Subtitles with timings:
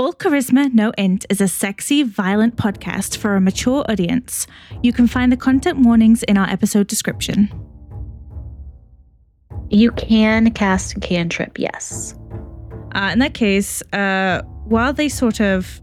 [0.00, 4.46] All Charisma, No Int is a sexy, violent podcast for a mature audience.
[4.80, 7.50] You can find the content warnings in our episode description.
[9.70, 12.14] You can cast a cantrip, yes.
[12.94, 15.80] Uh, in that case, uh, while they sort of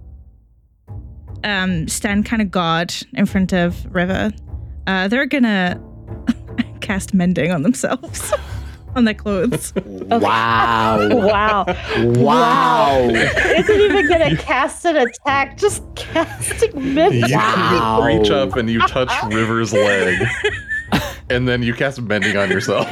[1.44, 4.32] um, stand kind of guard in front of River,
[4.88, 5.78] uh, they're gonna
[6.80, 8.34] cast mending on themselves,
[8.96, 9.74] on their clothes.
[10.06, 11.10] Wow.
[11.12, 11.66] Wow.
[11.98, 13.00] Wow.
[13.10, 17.16] Isn't even gonna cast an attack, just casting mist.
[17.30, 18.04] You Wow.
[18.06, 20.24] reach up and you touch River's leg,
[21.30, 22.88] and then you cast mending on yourself.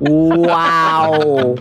[0.00, 1.56] wow.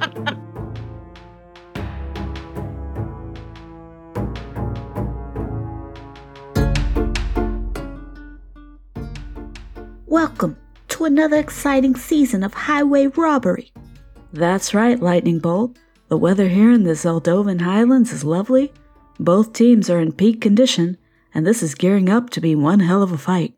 [10.08, 10.58] Welcome
[11.04, 13.74] to another exciting season of highway robbery.
[14.32, 15.78] That's right, Lightning Bolt.
[16.08, 18.72] The weather here in the Zeldovan Highlands is lovely.
[19.20, 20.98] Both teams are in peak condition,
[21.34, 23.54] and this is gearing up to be one hell of a fight.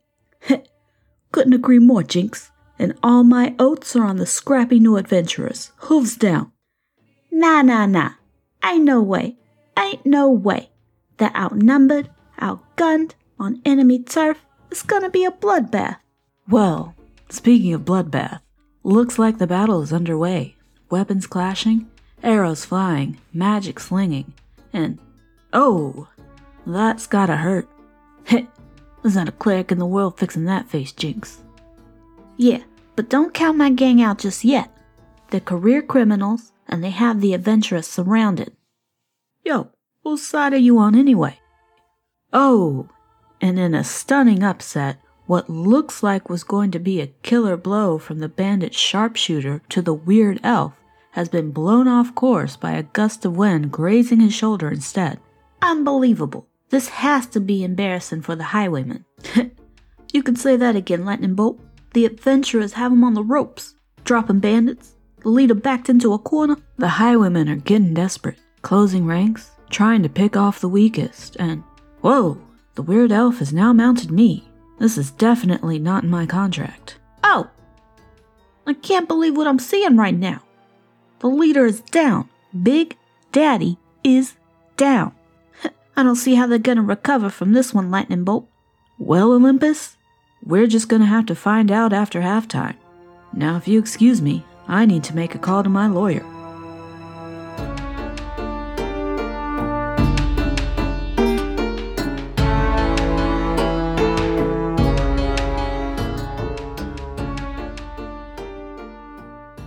[1.32, 2.52] Couldn't agree more, Jinx.
[2.80, 5.72] And all my oats are on the scrappy new adventurers.
[5.78, 6.52] Hooves down.
[7.32, 8.14] Nah, nah, nah.
[8.64, 9.38] Ain't no way.
[9.78, 10.72] Ain't no way.
[11.18, 12.10] They're outnumbered,
[12.42, 14.44] outgunned, on enemy turf.
[14.72, 15.98] It's gonna be a bloodbath.
[16.50, 16.95] Well,
[17.30, 18.40] speaking of bloodbath,
[18.84, 20.56] looks like the battle is underway.
[20.90, 21.90] Weapons clashing,
[22.24, 24.34] arrows flying, magic slinging,
[24.74, 25.00] and
[25.54, 26.08] oh,
[26.66, 27.68] that's gotta hurt.
[28.26, 28.46] Heh,
[29.02, 31.44] there's not a cleric in the world fixing that face, Jinx.
[32.38, 32.64] Yeah,
[32.96, 34.72] but don't count my gang out just yet.
[35.30, 38.56] They're career criminals, and they have the adventurers surrounded.
[39.44, 39.70] Yo,
[40.04, 41.40] whose side are you on anyway?
[42.34, 42.90] Oh,
[43.42, 47.98] and in a stunning upset, what looks like was going to be a killer blow
[47.98, 50.74] from the bandit sharpshooter to the weird elf
[51.12, 55.20] has been blown off course by a gust of wind grazing his shoulder instead.
[55.62, 56.46] Unbelievable.
[56.70, 59.06] This has to be embarrassing for the highwayman.
[60.14, 61.60] you can say that again, Lightning Bolt.
[61.94, 64.96] The adventurers have him on the ropes, dropping bandits.
[65.22, 66.58] The leader backed into a corner.
[66.78, 71.64] The highwaymen are getting desperate, closing ranks, trying to pick off the weakest, and
[72.02, 72.38] whoa,
[72.76, 74.48] the weird elf has now mounted me.
[74.78, 76.98] This is definitely not in my contract.
[77.24, 77.50] Oh!
[78.68, 80.42] I can't believe what I'm seeing right now.
[81.20, 82.30] The leader is down.
[82.64, 82.98] Big
[83.32, 84.36] Daddy is
[84.78, 85.14] down.
[85.98, 88.48] I don't see how they're gonna recover from this one, Lightning Bolt.
[88.98, 89.98] Well, Olympus,
[90.44, 92.76] we're just gonna have to find out after halftime.
[93.34, 96.26] Now, if you excuse me, I need to make a call to my lawyer.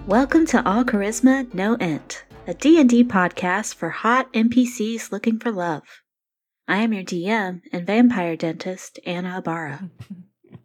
[0.09, 5.83] Welcome to All Charisma, No Int, a D&D podcast for hot NPCs looking for love.
[6.67, 9.91] I am your DM and vampire dentist, Anna Ibarra.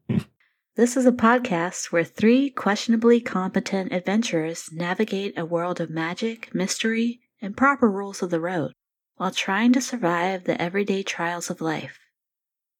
[0.77, 7.19] this is a podcast where three questionably competent adventurers navigate a world of magic, mystery,
[7.41, 8.71] and proper rules of the road
[9.17, 11.99] while trying to survive the everyday trials of life.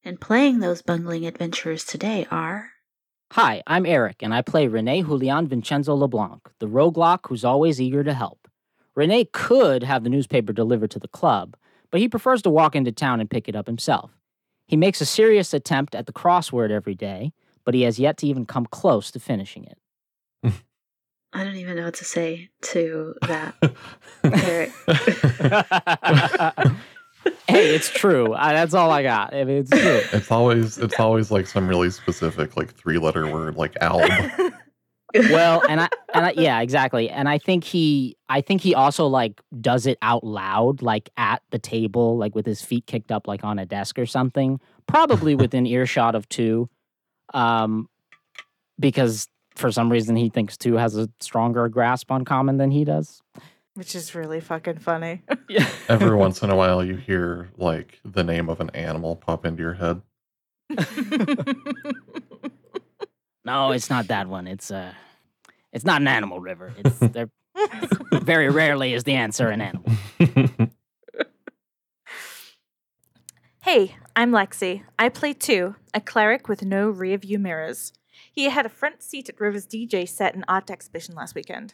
[0.01, 2.69] And playing those bungling adventurers today are
[3.33, 8.03] Hi, I'm Eric, and I play Rene Julian Vincenzo LeBlanc, the roguelock who's always eager
[8.03, 8.47] to help.
[8.93, 11.57] Rene could have the newspaper delivered to the club,
[11.89, 14.11] but he prefers to walk into town and pick it up himself.
[14.67, 17.33] He makes a serious attempt at the crossword every day,
[17.65, 19.79] but he has yet to even come close to finishing it.
[21.33, 23.55] I don't even know what to say to that.
[24.23, 24.71] Eric.
[27.47, 28.33] hey, it's true.
[28.33, 29.33] I, that's all I got.
[29.33, 30.01] I mean, it's true.
[30.13, 34.09] It's always it's always like some really specific like three letter word like alb.
[35.15, 39.05] well and i and I, yeah exactly and i think he i think he also
[39.05, 43.27] like does it out loud like at the table like with his feet kicked up
[43.27, 46.67] like on a desk or something probably within earshot of two
[47.33, 47.87] um
[48.79, 52.83] because for some reason he thinks two has a stronger grasp on common than he
[52.83, 53.21] does
[53.75, 55.23] Which is really fucking funny.
[55.49, 55.67] yeah.
[55.89, 59.61] Every once in a while you hear like the name of an animal pop into
[59.61, 60.01] your head.
[63.45, 64.93] no it's not that one it's uh
[65.73, 67.29] it's not an animal river it's there
[68.13, 69.91] very rarely is the answer an animal
[73.63, 74.83] Hey, I'm Lexi.
[74.99, 77.93] I play two, a cleric with no rear view mirrors.
[78.29, 81.73] He had a front seat at River's DJ set and art exhibition last weekend.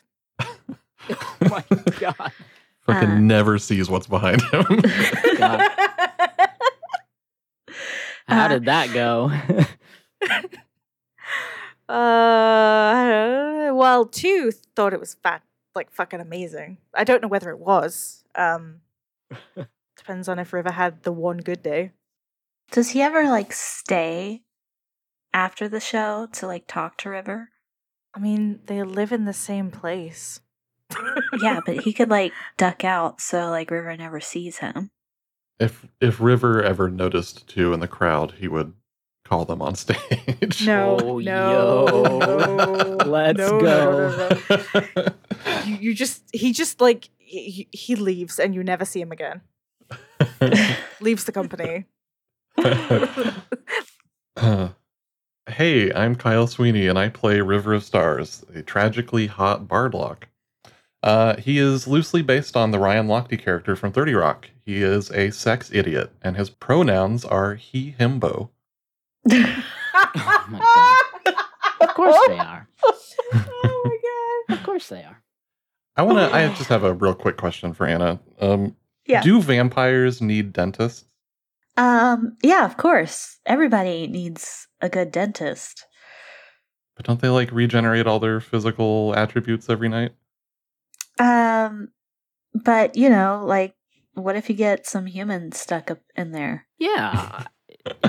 [1.09, 1.63] oh my
[1.99, 2.31] god
[2.85, 3.19] Fucking Uh.
[3.19, 4.63] never sees what's behind him.
[5.37, 5.61] God.
[8.27, 9.31] how Uh, did that go
[11.89, 15.41] Uh, well, two thought it was fat,
[15.73, 16.77] like fucking amazing.
[16.93, 18.23] I don't know whether it was.
[18.35, 18.81] Um,
[19.97, 21.91] Depends on if River had the one good day.
[22.71, 24.43] Does he ever like stay
[25.33, 27.49] after the show to like talk to River?
[28.13, 30.41] I mean, they live in the same place.
[31.41, 34.91] Yeah, but he could like duck out so like River never sees him.
[35.59, 38.73] If if River ever noticed two in the crowd, he would
[39.25, 40.65] call them on stage.
[40.65, 42.19] No, Oh, no, yo.
[42.19, 44.09] no, Let's no, go.
[44.19, 45.05] no, no, no.
[45.65, 49.41] You, you just he just like he, he leaves and you never see him again.
[51.01, 51.85] Leaves the company.
[54.35, 54.69] Uh,
[55.49, 60.23] hey, I'm Kyle Sweeney, and I play River of Stars, a tragically hot Bardlock.
[61.01, 64.49] Uh, he is loosely based on the Ryan Lochte character from 30 Rock.
[64.65, 68.49] He is a sex idiot, and his pronouns are he, himbo.
[70.01, 70.59] Oh my
[71.25, 71.35] god.
[71.81, 72.67] Of course they are.
[72.83, 73.97] oh my
[74.47, 74.57] god.
[74.57, 75.21] Of course they are.
[75.97, 76.35] I want to.
[76.35, 78.19] I just have a real quick question for Anna.
[78.39, 78.75] Um,
[79.05, 79.21] Yeah.
[79.21, 81.05] Do vampires need dentists?
[81.77, 83.39] Um, yeah, of course.
[83.45, 85.85] Everybody needs a good dentist.
[86.95, 90.13] But don't they like regenerate all their physical attributes every night?
[91.19, 91.89] Um,
[92.53, 93.75] but you know, like,
[94.13, 96.67] what if you get some human stuck up in there?
[96.77, 97.45] Yeah.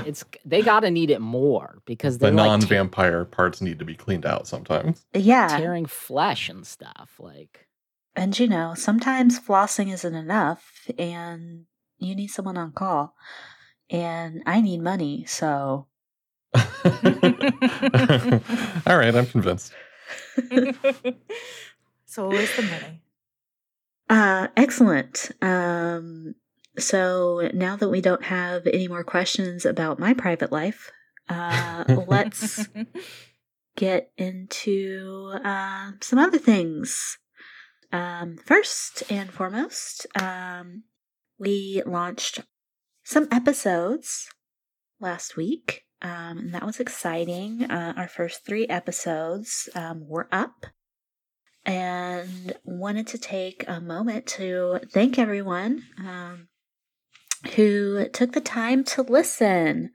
[0.05, 3.95] It's they gotta need it more because The they're like non-vampire parts need to be
[3.95, 5.05] cleaned out sometimes.
[5.13, 7.15] Yeah, tearing flesh and stuff.
[7.17, 7.67] Like
[8.15, 11.65] and you know, sometimes flossing isn't enough, and
[11.97, 13.15] you need someone on call.
[13.89, 15.87] And I need money, so
[16.55, 16.61] all
[18.97, 19.73] right, I'm convinced.
[22.11, 23.01] it's always the money.
[24.09, 25.31] Uh, excellent.
[25.41, 26.35] Um,
[26.77, 30.91] so now that we don't have any more questions about my private life,
[31.29, 32.67] uh, let's
[33.77, 37.17] get into uh, some other things.
[37.93, 40.83] Um, first and foremost, um,
[41.39, 42.41] we launched
[43.05, 44.27] some episodes
[44.99, 47.71] last week, um, and that was exciting.
[47.71, 50.65] Uh, our first three episodes um, were up
[51.65, 56.47] and wanted to take a moment to thank everyone um,
[57.55, 59.91] who took the time to listen.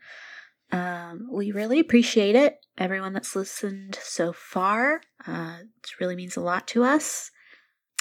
[0.73, 2.59] Um, we really appreciate it.
[2.79, 7.31] Everyone that's listened so far, uh, it really means a lot to us.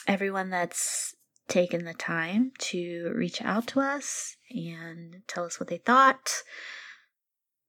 [0.08, 1.16] Everyone that's
[1.48, 6.42] taken the time to reach out to us and tell us what they thought.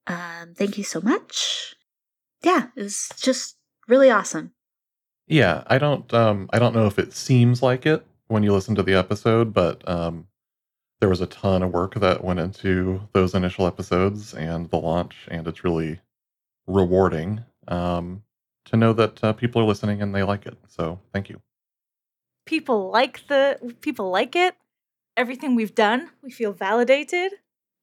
[0.06, 1.74] Um, thank you so much.
[2.42, 3.56] Yeah, it was just
[3.88, 4.52] really awesome.
[5.26, 8.74] Yeah, I don't um I don't know if it seems like it when you listen
[8.76, 10.26] to the episode, but um
[11.00, 15.14] there was a ton of work that went into those initial episodes and the launch
[15.28, 16.00] and it's really
[16.66, 18.22] rewarding um
[18.66, 20.58] to know that uh, people are listening and they like it.
[20.68, 21.40] So, thank you.
[22.44, 24.54] People like the people like it.
[25.16, 27.32] Everything we've done, we feel validated.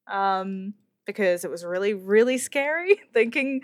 [0.07, 0.75] Um,
[1.05, 3.61] because it was really, really scary thinking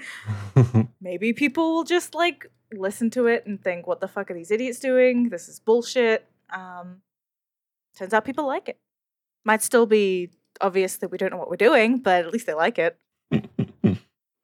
[1.01, 4.51] maybe people will just like listen to it and think, what the fuck are these
[4.51, 5.29] idiots doing?
[5.29, 6.27] This is bullshit.
[6.53, 7.01] Um,
[7.97, 8.79] turns out people like it.
[9.45, 10.29] Might still be
[10.61, 12.97] obvious that we don't know what we're doing, but at least they like it.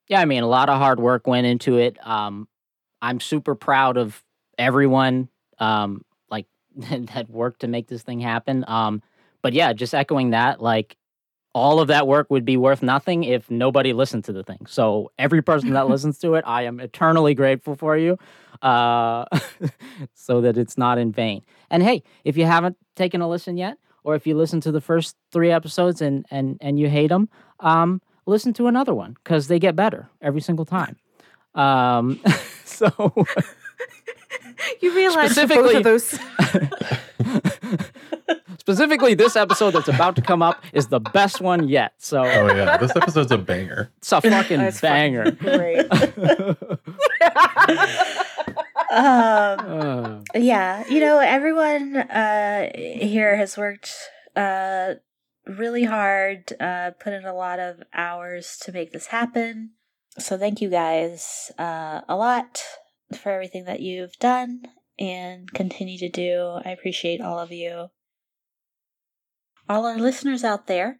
[0.07, 1.97] yeah, I mean a lot of hard work went into it.
[2.05, 2.47] Um
[3.01, 4.23] I'm super proud of
[4.57, 5.29] everyone
[5.59, 6.45] um like
[6.75, 8.63] that worked to make this thing happen.
[8.67, 9.01] Um
[9.41, 10.97] but yeah, just echoing that, like
[11.55, 14.59] all of that work would be worth nothing if nobody listened to the thing.
[14.67, 18.19] So every person that listens to it, I am eternally grateful for you,
[18.61, 19.23] uh,
[20.13, 21.41] so that it's not in vain.
[21.71, 24.81] And hey, if you haven't taken a listen yet, or if you listen to the
[24.81, 27.29] first three episodes and and and you hate them,
[27.61, 30.97] um, listen to another one because they get better every single time.
[31.55, 32.19] Um,
[32.65, 32.89] so
[34.81, 36.19] You realize Specifically- those
[38.65, 41.93] specifically this episode that's about to come up is the best one yet.
[41.99, 43.91] So oh yeah, this episode's a banger.
[43.99, 45.31] it's a fucking That's fucking banger.
[45.31, 45.85] great.
[48.91, 53.91] Um, Uh, yeah, you know, everyone uh, here has worked
[54.35, 54.93] uh,
[55.45, 59.71] really hard, uh, put in a lot of hours to make this happen.
[60.17, 62.61] So thank you guys uh, a lot
[63.21, 64.63] for everything that you've done
[64.97, 66.59] and continue to do.
[66.63, 67.87] I appreciate all of you.
[69.67, 70.99] All our listeners out there,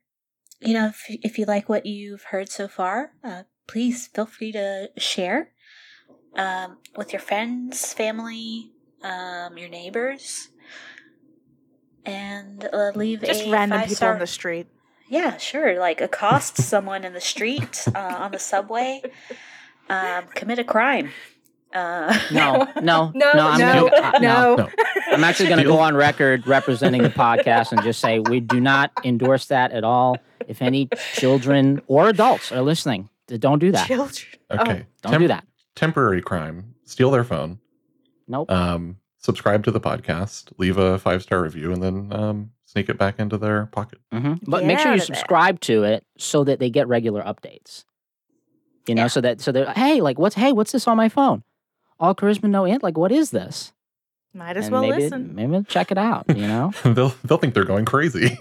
[0.60, 4.51] you know, if, if you like what you've heard so far, uh, please feel free
[4.51, 5.51] to share
[6.36, 8.72] um, with your friends, family,
[9.03, 10.50] um, your neighbors,
[12.05, 14.13] and uh, leave Just a random people star.
[14.13, 14.67] on the street.
[15.10, 15.79] Yeah, sure.
[15.79, 19.01] Like accost someone in the street, uh, on the subway,
[19.89, 21.12] um, commit a crime.
[21.75, 24.55] Uh, no, no, No, no, I'm no, gonna- uh, no.
[24.55, 24.70] No.
[25.12, 28.60] I'm actually going to go on record representing the podcast and just say we do
[28.60, 30.17] not endorse that at all.
[30.48, 33.88] If any children or adults are listening, don't do that.
[33.88, 34.27] Children.
[34.51, 34.86] Okay.
[35.01, 35.46] Don't Temp- do that.
[35.75, 36.75] Temporary crime.
[36.86, 37.60] Steal their phone.
[38.27, 38.50] Nope.
[38.51, 40.51] Um, subscribe to the podcast.
[40.58, 44.00] Leave a five star review, and then um, sneak it back into their pocket.
[44.12, 45.15] hmm But Get make sure you of there.
[45.15, 47.84] subscribe to it so that they get regular updates.
[48.88, 51.44] You know, so that so that hey, like what's hey, what's this on my phone?
[51.99, 52.83] All charisma, no int.
[52.83, 53.73] Like what is this?
[54.33, 55.33] Might as And well maybe, listen.
[55.33, 56.25] Maybe check it out.
[56.27, 56.73] You know.
[56.83, 58.37] they'll they'll think they're going crazy.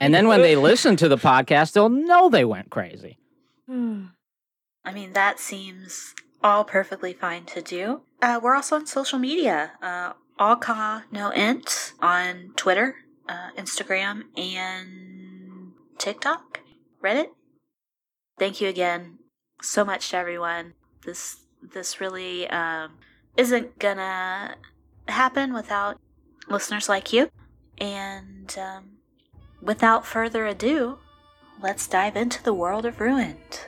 [0.00, 3.18] and then when they listen to the podcast, they'll know they went crazy.
[3.68, 8.02] I mean, that seems all perfectly fine to do.
[8.22, 9.72] Uh, we're also on social media.
[9.82, 12.96] Uh, all ca no int on Twitter,
[13.28, 16.60] uh, Instagram, and TikTok,
[17.02, 17.28] Reddit.
[18.38, 19.18] Thank you again
[19.62, 20.74] so much to everyone.
[21.04, 22.92] This this really um,
[23.36, 24.56] isn't gonna
[25.08, 25.98] happen without
[26.48, 27.30] listeners like you.
[27.78, 28.84] And um,
[29.62, 30.98] without further ado,
[31.62, 33.66] let's dive into the world of Ruined.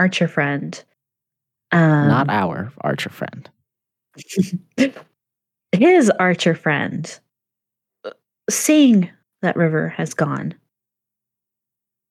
[0.00, 0.82] Archer friend.
[1.72, 3.50] Um, Not our archer friend.
[5.72, 7.20] his archer friend,
[8.48, 9.10] seeing
[9.42, 10.54] that River has gone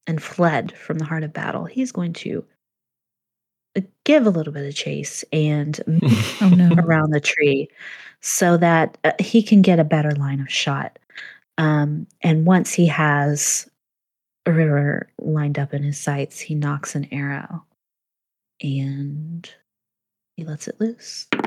[0.05, 2.45] and fled from the heart of battle, he's going to
[4.03, 5.79] give a little bit of chase and
[6.41, 6.69] Oh no.
[6.77, 7.69] around the tree
[8.21, 10.99] so that uh, he can get a better line of shot.
[11.57, 13.69] Um, and once he has
[14.45, 17.63] a river lined up in his sights, he nocks an arrow
[18.61, 19.49] and
[20.35, 21.27] he lets it loose.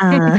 [0.00, 0.38] Uh,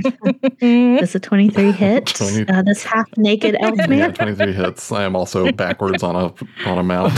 [0.60, 2.08] does a 23 hit?
[2.08, 4.14] 20 Uh, this half naked elf yeah, man?
[4.14, 4.92] 23 hits.
[4.92, 6.34] I am also backwards on a
[6.68, 7.14] on a mount.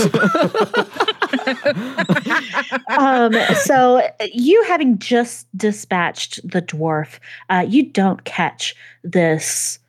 [2.97, 3.33] um,
[3.63, 7.19] so you having just dispatched the dwarf,
[7.49, 9.79] uh, you don't catch this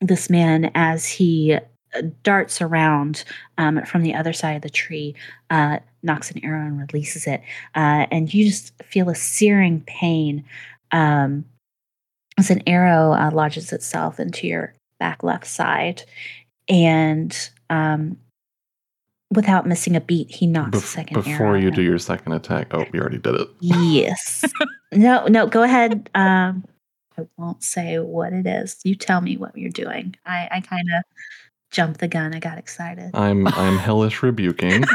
[0.00, 1.60] this man as he uh,
[2.22, 3.24] darts around
[3.58, 5.14] um, from the other side of the tree,
[5.50, 7.42] uh, nocks an arrow and releases it,
[7.74, 10.44] uh, and you just feel a searing pain
[10.92, 11.44] um,
[12.38, 16.02] as an arrow uh, lodges itself into your back left side,
[16.68, 18.16] and um,
[19.32, 21.24] without missing a beat, he nocks a Bef- second arrow.
[21.24, 23.48] before you do your second attack, oh, we already did it.
[23.60, 24.44] Yes.
[24.92, 26.08] no, no, go ahead.
[26.14, 26.64] Um,
[27.18, 28.78] I won't say what it is.
[28.84, 30.16] You tell me what you're doing.
[30.26, 31.04] I, I kind of
[31.70, 32.34] jumped the gun.
[32.34, 33.10] I got excited.
[33.14, 34.84] I'm I'm hellish rebuking.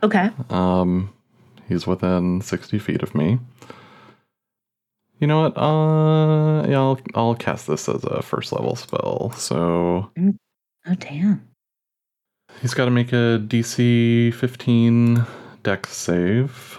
[0.00, 0.30] Okay.
[0.48, 1.12] Um,
[1.66, 3.40] he's within 60 feet of me.
[5.18, 5.58] You know what?
[5.58, 9.32] Uh, yeah, I'll I'll cast this as a first level spell.
[9.32, 11.48] So Oh, damn.
[12.62, 15.26] he's got to make a DC 15
[15.64, 16.78] Dex save.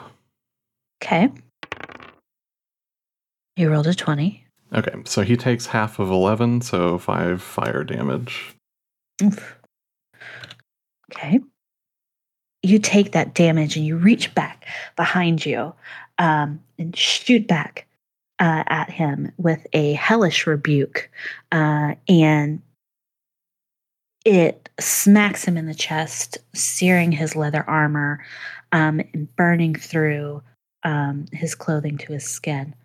[1.03, 1.29] Okay.
[3.57, 4.45] You rolled a 20.
[4.73, 8.55] Okay, so he takes half of 11, so five fire damage.
[9.23, 9.57] Oof.
[11.13, 11.39] Okay.
[12.61, 15.73] You take that damage and you reach back behind you
[16.17, 17.87] um, and shoot back
[18.39, 21.09] uh, at him with a hellish rebuke.
[21.51, 22.61] Uh, and
[24.25, 28.23] it smacks him in the chest, searing his leather armor
[28.71, 30.41] um, and burning through
[30.83, 32.75] um, his clothing to his skin.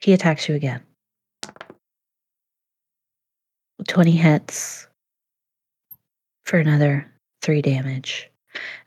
[0.00, 0.85] He attacks you again.
[3.86, 4.86] 20 hits
[6.44, 7.10] for another
[7.42, 8.30] three damage.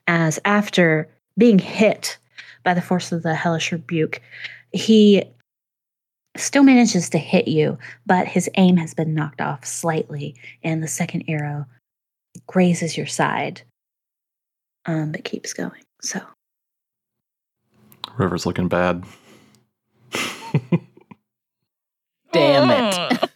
[0.08, 2.18] As after being hit
[2.64, 4.22] by the force of the hellish rebuke,
[4.72, 5.24] he
[6.38, 10.88] still manages to hit you, but his aim has been knocked off slightly, and the
[10.88, 11.66] second arrow
[12.48, 13.62] grazes your side,
[14.86, 15.84] um, but keeps going.
[16.02, 16.22] So,
[18.18, 19.04] River's looking bad.
[22.32, 23.30] Damn it.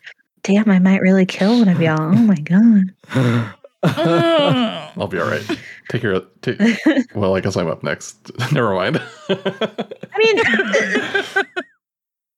[0.44, 2.02] Damn, I might really kill one of y'all.
[2.02, 2.94] Oh my god.
[3.84, 5.46] I'll be all right.
[5.90, 6.28] Take care of.
[6.42, 6.60] Take,
[7.16, 8.32] well, I guess I'm up next.
[8.52, 9.02] Never mind.
[9.30, 11.46] I mean,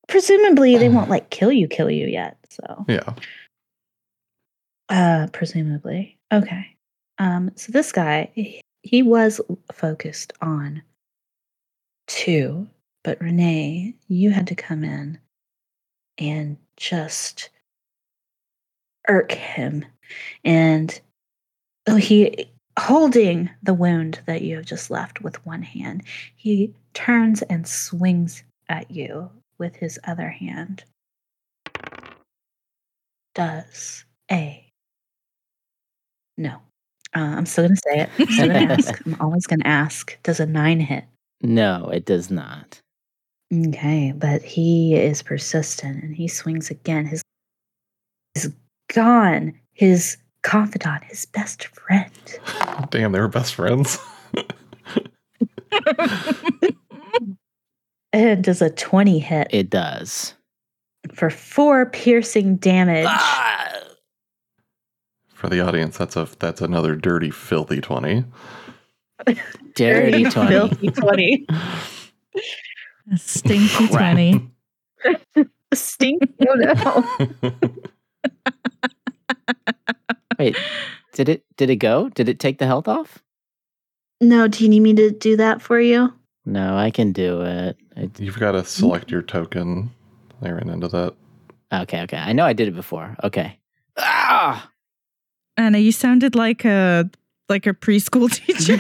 [0.08, 2.38] presumably they won't like kill you, kill you yet.
[2.50, 3.14] So, yeah.
[4.90, 6.66] uh, presumably, okay.
[7.18, 9.42] Um, so this guy, he- he was
[9.74, 10.84] focused on
[12.08, 12.68] two,
[13.04, 15.20] but Renee, you had to come in
[16.20, 17.50] and just
[19.08, 19.86] irk him,
[20.44, 21.00] and
[21.98, 26.04] he holding the wound that you have just left with one hand.
[26.36, 30.84] He turns and swings at you with his other hand.
[33.34, 34.66] Does a
[36.38, 36.62] no?
[37.16, 38.10] Uh, I'm still gonna say it.
[38.20, 39.02] I'm still gonna ask.
[39.06, 40.18] I'm always gonna ask.
[40.24, 41.06] Does a nine hit?
[41.42, 42.82] No, it does not.
[43.54, 47.06] Okay, but he is persistent and he swings again.
[47.06, 47.22] His
[48.36, 48.52] is
[48.96, 49.54] gone.
[49.74, 52.12] His confidant, his best friend.
[52.90, 54.00] Damn, they were best friends.
[58.14, 60.36] And does a 20 hit It does.
[61.14, 63.08] for four piercing damage.
[63.10, 63.74] Ah!
[65.34, 68.24] For the audience, that's a that's another dirty, filthy twenty.
[69.76, 70.48] Dirty 20.
[70.50, 71.46] filthy 20.
[73.12, 74.14] A stinky Crap.
[74.14, 74.50] 20.
[75.74, 76.22] Stink.
[76.48, 77.50] Oh no.
[80.40, 80.56] Wait,
[81.14, 82.10] did it did it go?
[82.10, 83.20] Did it take the health off?
[84.22, 86.14] No, do you need me to do that for you?
[86.46, 87.78] No, I can do it.
[87.98, 89.92] I, You've got to select your token.
[90.42, 91.14] I ran into that.
[91.74, 92.18] okay, okay.
[92.18, 93.16] I know I did it before.
[93.24, 93.58] Okay.
[93.98, 94.70] Ah!
[95.58, 97.10] Anna, you sounded like a
[97.50, 98.78] like a preschool teacher.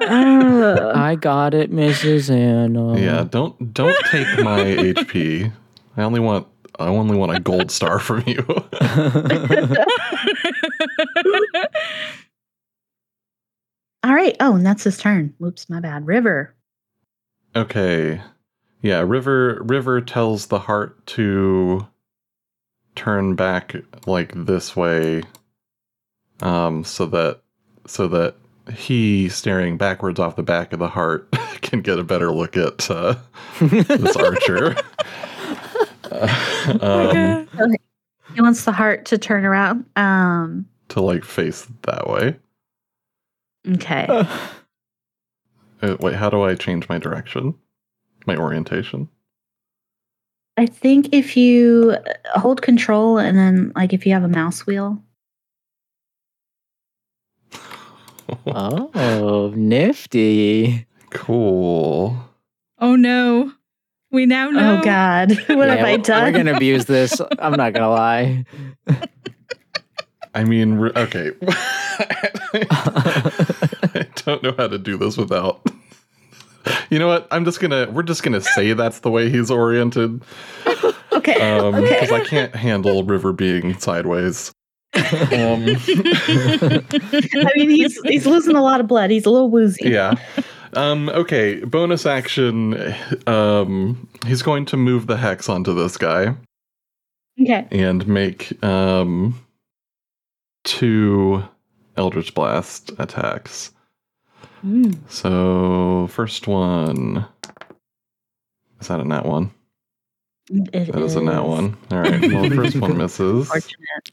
[0.00, 0.92] Oh.
[0.94, 2.28] I got it, Mrs.
[2.30, 2.98] Anna.
[2.98, 5.52] yeah, don't don't take my HP.
[5.96, 6.46] I only want
[6.82, 8.44] I only want a gold star from you.
[14.04, 14.36] All right.
[14.40, 15.34] Oh, and that's his turn.
[15.38, 16.06] Whoops, my bad.
[16.06, 16.54] River.
[17.54, 18.20] okay.
[18.82, 21.86] Yeah, River River tells the hart to
[22.96, 23.74] turn back
[24.06, 25.22] like this way
[26.42, 27.40] um so that
[27.86, 28.34] so that
[28.74, 31.30] he staring backwards off the back of the hart
[31.62, 33.14] can get a better look at uh,
[33.60, 34.76] this archer.
[36.80, 37.48] Um,
[38.34, 39.84] He wants the hart to turn around.
[39.96, 40.66] Um.
[40.90, 42.36] to like face that way.
[43.68, 44.06] Okay.
[45.82, 47.56] Uh, wait, how do I change my direction?
[48.24, 49.08] My orientation?
[50.56, 54.64] I think if you uh, hold control and then, like, if you have a mouse
[54.64, 55.02] wheel.
[58.46, 60.86] oh, nifty.
[61.10, 62.16] cool.
[62.78, 63.52] oh no.
[64.12, 64.78] We now know.
[64.78, 66.24] Oh God, what Yeah, have I done?
[66.24, 67.18] We're gonna abuse this.
[67.38, 68.44] I'm not gonna lie.
[70.34, 71.32] I mean, okay.
[72.70, 75.66] I don't know how to do this without.
[76.90, 77.26] You know what?
[77.30, 77.90] I'm just gonna.
[77.90, 80.22] We're just gonna say that's the way he's oriented,
[81.12, 81.56] okay.
[81.58, 81.88] um, okay.
[81.88, 84.52] because I can't handle River being sideways.
[84.94, 89.10] Um, I mean, he's he's losing a lot of blood.
[89.10, 89.88] He's a little woozy.
[89.88, 90.14] yeah.
[90.74, 91.60] Um, okay.
[91.64, 92.94] Bonus action.
[93.26, 96.34] Um, he's going to move the hex onto this guy
[97.40, 97.66] Okay.
[97.70, 99.38] and make um
[100.64, 101.42] two
[101.96, 103.72] Eldritch Blast attacks.
[104.64, 104.96] Mm.
[105.10, 107.26] So first one
[108.80, 109.50] is that a nat one?
[110.50, 111.76] It That is a nat one.
[111.90, 112.20] All right.
[112.20, 113.46] Well, the first one misses.
[113.48, 114.10] Unfortunate.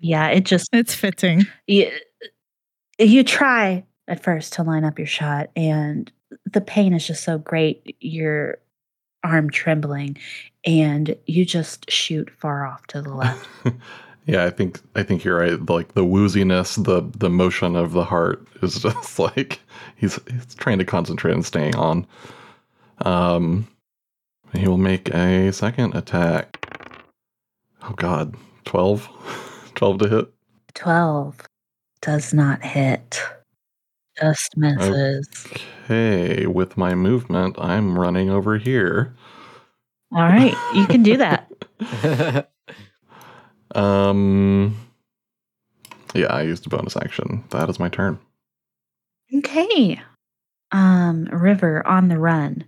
[0.00, 1.46] Yeah, it just It's fitting.
[1.66, 1.90] you,
[2.98, 6.10] you try at first to line up your shot, and
[6.50, 7.96] the pain is just so great.
[8.00, 8.58] Your
[9.22, 10.18] arm trembling,
[10.64, 13.48] and you just shoot far off to the left.
[14.26, 15.64] yeah, I think I think you're right.
[15.68, 19.60] Like the wooziness, the the motion of the hart is just like
[19.96, 22.06] he's he's trying to concentrate and staying on.
[23.02, 23.66] Um,
[24.54, 26.58] he will make a second attack.
[27.82, 29.08] Oh God, 12?
[29.74, 30.32] 12 to hit.
[30.74, 31.36] Twelve
[32.00, 33.20] does not hit.
[34.20, 35.28] Just misses.
[35.84, 39.14] Okay, with my movement, I'm running over here.
[40.12, 42.50] All right, you can do that.
[43.74, 44.76] Um,
[46.14, 47.44] yeah, I used a bonus action.
[47.50, 48.18] That is my turn.
[49.34, 50.00] Okay.
[50.70, 52.64] Um, River on the run.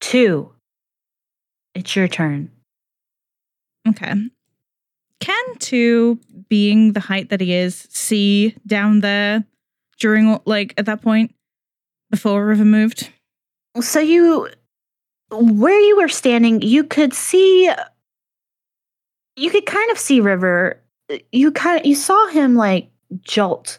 [0.00, 0.52] Two.
[1.74, 2.50] It's your turn.
[3.88, 4.14] Okay.
[5.20, 9.44] Can two, being the height that he is, see down there
[9.98, 11.34] during like at that point
[12.10, 13.10] before River moved?
[13.80, 14.48] So you
[15.30, 17.70] where you were standing, you could see
[19.36, 20.80] you could kind of see River.
[21.32, 23.78] You kind of you saw him like jolt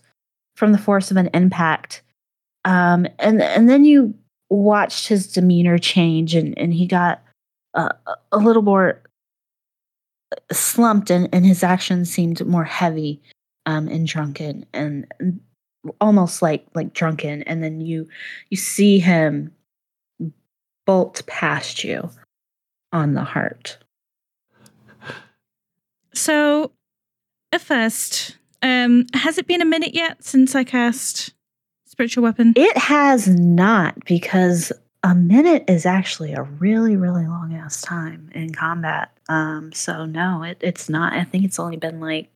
[0.55, 2.01] from the force of an impact.
[2.65, 4.13] Um and and then you
[4.49, 7.21] watched his demeanor change and and he got
[7.75, 7.89] uh,
[8.31, 9.01] a little more
[10.51, 13.21] slumped and, and his actions seemed more heavy
[13.65, 15.39] um and drunken and, and
[16.01, 18.07] almost like like drunken and then you
[18.49, 19.51] you see him
[20.85, 22.09] bolt past you
[22.91, 23.77] on the hart.
[26.13, 26.71] So
[27.51, 31.33] at first, um, has it been a minute yet since I cast
[31.85, 32.53] spiritual weapon?
[32.55, 34.71] It has not because
[35.03, 39.11] a minute is actually a really, really long ass time in combat.
[39.29, 41.13] Um, so no, it, it's not.
[41.13, 42.29] I think it's only been like,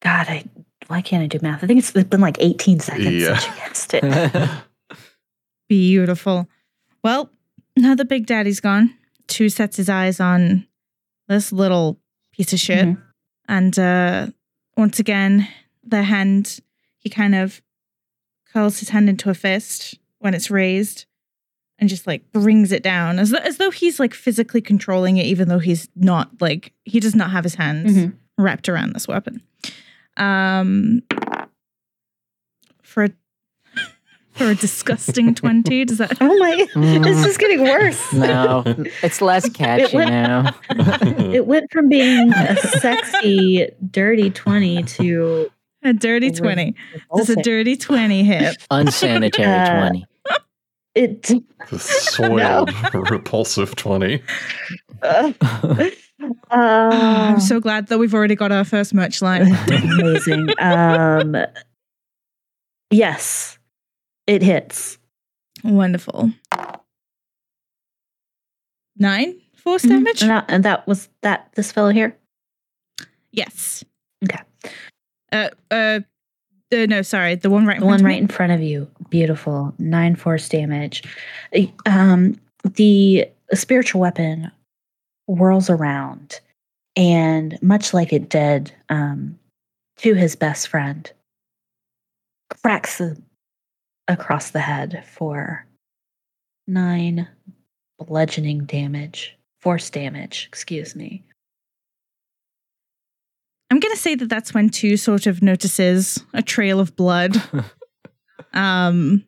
[0.00, 0.44] God, I
[0.88, 1.62] why can't I do math?
[1.64, 3.36] I think it's, it's been like 18 seconds Yeah.
[3.38, 4.50] since you cast it.
[5.68, 6.48] Beautiful.
[7.02, 7.30] Well,
[7.76, 8.94] now the big daddy's gone.
[9.26, 10.66] Two sets his eyes on
[11.28, 11.98] this little
[12.32, 12.86] piece of shit.
[12.86, 13.02] Mhm.
[13.48, 14.26] And uh,
[14.76, 15.48] once again,
[15.82, 16.60] the hand,
[16.98, 17.62] he kind of
[18.52, 21.06] curls his hand into a fist when it's raised
[21.78, 25.26] and just like brings it down as, though as though he's like physically controlling it,
[25.26, 28.14] even though he's not like, he does not have his hands Mhm.
[28.38, 29.42] wrapped around this weapon.
[30.16, 31.02] Um,
[32.82, 33.10] for a,
[34.32, 38.12] for a disgusting 20, does that Oh my, Mm, this is getting worse.
[38.12, 38.62] no,
[39.02, 40.54] it's less catchy went- now.
[41.32, 45.50] It went from being a sexy, dirty 20 to
[45.82, 46.74] a dirty Over- 20?
[47.16, 48.56] Does a dirty 20 hit?
[48.70, 50.06] Unsanitary Uh, 20.
[50.94, 51.22] it.
[51.70, 52.70] the soiled,
[53.10, 54.22] repulsive 20.
[55.02, 55.32] Uh,
[56.50, 59.54] I'm so glad that we've already got our first merch line.
[59.70, 60.48] amazing.
[60.58, 61.36] Um,
[62.90, 63.58] yes,
[64.26, 64.98] it hits.
[65.62, 66.30] Wonderful.
[68.96, 69.88] Nine force Mhm.
[69.88, 70.22] damage?
[70.22, 71.50] And that, and that was that.
[71.54, 72.16] This fellow here.
[73.32, 73.82] Yes.
[74.24, 74.40] Okay.
[75.32, 76.00] Uh, uh,
[76.72, 77.34] uh, no, sorry.
[77.34, 78.88] The one right in The front one of right in front of you.
[79.10, 79.74] Beautiful.
[79.78, 81.02] Nine force damage.
[81.56, 82.38] Uh, Um,
[82.74, 84.50] the spiritual weapon
[85.26, 86.40] whirls around,
[86.96, 89.38] and much like it did um,
[89.98, 91.10] to his best friend,
[92.62, 93.24] cracks him
[94.08, 95.66] across the head for
[96.66, 97.26] nine
[97.98, 100.46] bludgeoning damage, force damage.
[100.48, 101.22] Excuse me.
[103.70, 107.36] I'm going to say that that's when two sort of notices a trail of blood
[108.52, 109.24] um,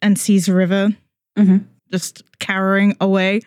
[0.00, 0.90] and sees a river
[1.38, 1.66] Mhm.
[1.92, 3.40] just cowering away.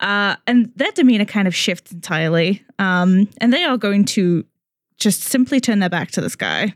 [0.00, 2.62] Uh, and their demeanor kind of shifts entirely.
[2.78, 4.44] Um, and they are going to
[4.98, 6.74] just simply turn their back to this guy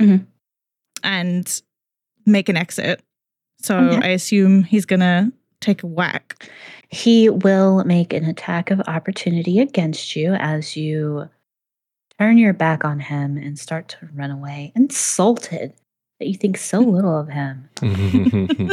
[0.00, 0.26] Mhm.
[1.02, 1.62] and
[2.26, 3.02] make an exit.
[3.60, 4.06] So Okay.
[4.08, 6.48] I assume he's going to take a whack.
[6.88, 11.28] He will make an attack of opportunity against you as you
[12.18, 15.72] turn your back on him and start to run away, insulted
[16.18, 17.68] that you think so little of him.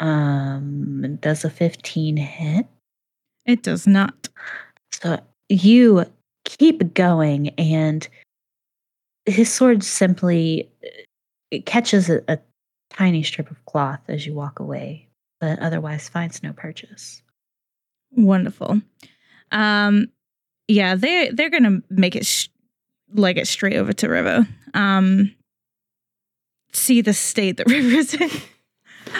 [0.00, 2.66] Um, does a 15 hit?
[3.48, 4.28] It does not.
[4.92, 6.04] So you
[6.44, 8.06] keep going, and
[9.24, 10.70] his sword simply
[11.52, 12.38] uh, catches a, a
[12.90, 15.08] tiny strip of cloth as you walk away,
[15.40, 17.22] but otherwise finds no purchase.
[18.14, 18.82] Wonderful.
[19.50, 20.08] Um,
[20.68, 22.48] yeah, they they're gonna make it sh-
[23.14, 24.46] leg it straight over to River.
[24.74, 25.34] Um,
[26.74, 28.30] see the state that River is in,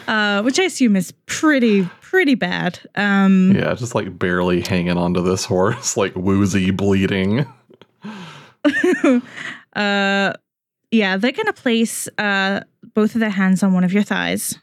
[0.07, 2.81] uh, which I assume is pretty pretty bad.
[2.95, 7.47] Um, yeah, just like barely hanging onto this horse, like woozy, bleeding.
[9.75, 10.33] uh,
[10.91, 12.61] yeah, they're gonna place uh
[12.95, 14.59] both of their hands on one of your thighs.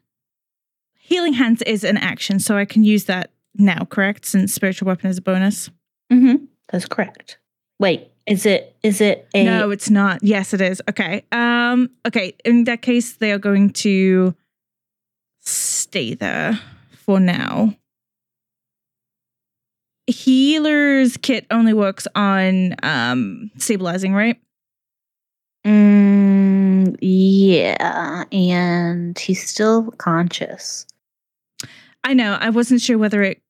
[0.95, 4.25] Healing hands is an action, so I can use that now, correct?
[4.25, 5.69] Since spiritual weapon is a bonus.
[6.11, 6.45] Mm-hmm.
[6.71, 7.37] That's correct.
[7.79, 10.23] Wait, is it is it a No, it's not.
[10.23, 10.81] Yes, it is.
[10.89, 11.23] Okay.
[11.31, 11.89] Um.
[12.07, 12.33] Okay.
[12.43, 14.35] In that case, they are going to
[15.85, 16.59] stay there
[17.05, 17.75] for now.
[20.07, 24.39] Healer's kit only works on um stabilizing, right?
[25.65, 30.85] Mm, yeah, and he's still conscious.
[32.03, 32.37] I know.
[32.39, 33.41] I wasn't sure whether it.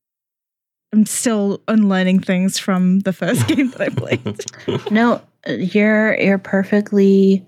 [0.93, 4.91] I'm still unlearning things from the first game that I played.
[4.91, 7.45] No, you're you're perfectly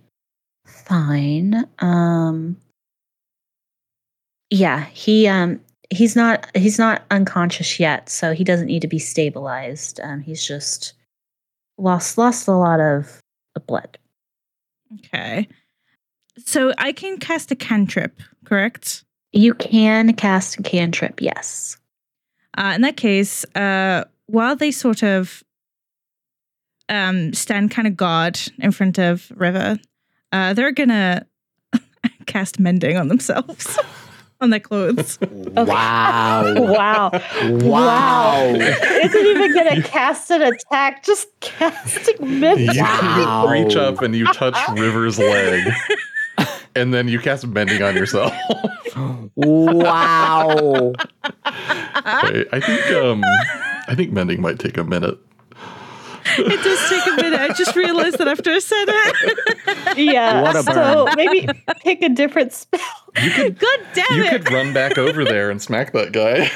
[0.65, 1.65] fine.
[1.80, 2.58] Um
[4.49, 8.99] Yeah, he um he's not he's not unconscious yet, so he doesn't need to be
[8.99, 9.99] stabilized.
[10.01, 10.93] Um he's just
[11.77, 13.21] lost lost a lot of
[13.65, 13.97] blood.
[14.99, 15.47] okay.
[16.45, 19.03] So I can cast a cantrip, correct?
[19.33, 21.77] You can cast a cantrip, yes.
[22.55, 25.43] Uh, in that case, uh, while they sort of
[26.89, 29.79] um, stand kind of guard in front of River,
[30.31, 31.25] uh, they're gonna
[32.27, 33.79] cast mending on themselves,
[34.41, 35.17] on their clothes.
[35.58, 36.54] Wow.
[36.56, 37.10] Wow.
[37.50, 38.43] Wow.
[38.54, 42.60] Isn't even gonna cast an attack, just casting mid.
[42.60, 43.47] You Wow.
[43.50, 45.73] reach up and you touch River's leg,
[46.76, 48.32] and then you cast mending on yourself.
[49.36, 50.93] wow.
[52.23, 53.23] Wait, I think um,
[53.88, 55.17] I think mending might take a minute.
[56.38, 57.39] It does take a minute.
[57.39, 59.97] I just realized that after I said it.
[59.97, 60.41] Yeah.
[60.43, 61.47] What a so maybe
[61.82, 62.80] pick a different spell.
[63.21, 64.32] You could God damn you it!
[64.45, 66.50] could run back over there and smack that guy.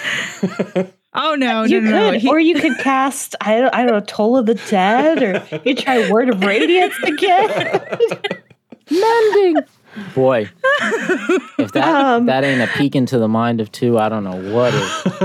[1.13, 3.93] oh no, you no, no, could, He- or you could cast I don't, I don't
[3.93, 7.81] know Toll of the Dead, or you try Word of Radiance again.
[8.89, 9.55] Mending.
[10.15, 10.49] Boy,
[11.59, 14.53] if that Um, that ain't a peek into the mind of two, I don't know
[14.53, 15.03] what is.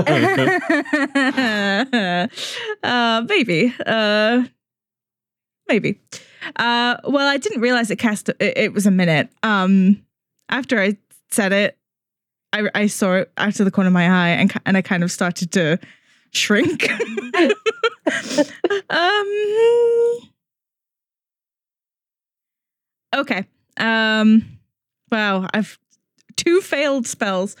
[2.83, 3.73] uh, maybe.
[3.85, 4.43] Uh,
[5.67, 5.99] maybe.
[6.55, 8.29] Uh, well, I didn't realize it cast.
[8.29, 9.29] It, it was a minute.
[9.43, 10.03] Um,
[10.49, 10.97] after I
[11.29, 11.77] said it,
[12.53, 15.03] I, I saw it out of the corner of my eye, and and I kind
[15.03, 15.79] of started to
[16.31, 16.89] shrink.
[18.89, 19.27] um.
[23.15, 23.45] Okay.
[23.77, 24.59] Um.
[25.11, 25.47] Wow.
[25.53, 25.77] I've
[26.35, 27.55] two failed spells.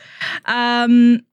[0.45, 1.25] Um.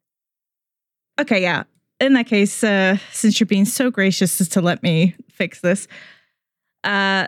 [1.20, 1.42] Okay.
[1.42, 1.64] Yeah
[2.00, 5.87] in that case, uh, since you're being so gracious as to let me fix this,
[6.83, 7.26] uh,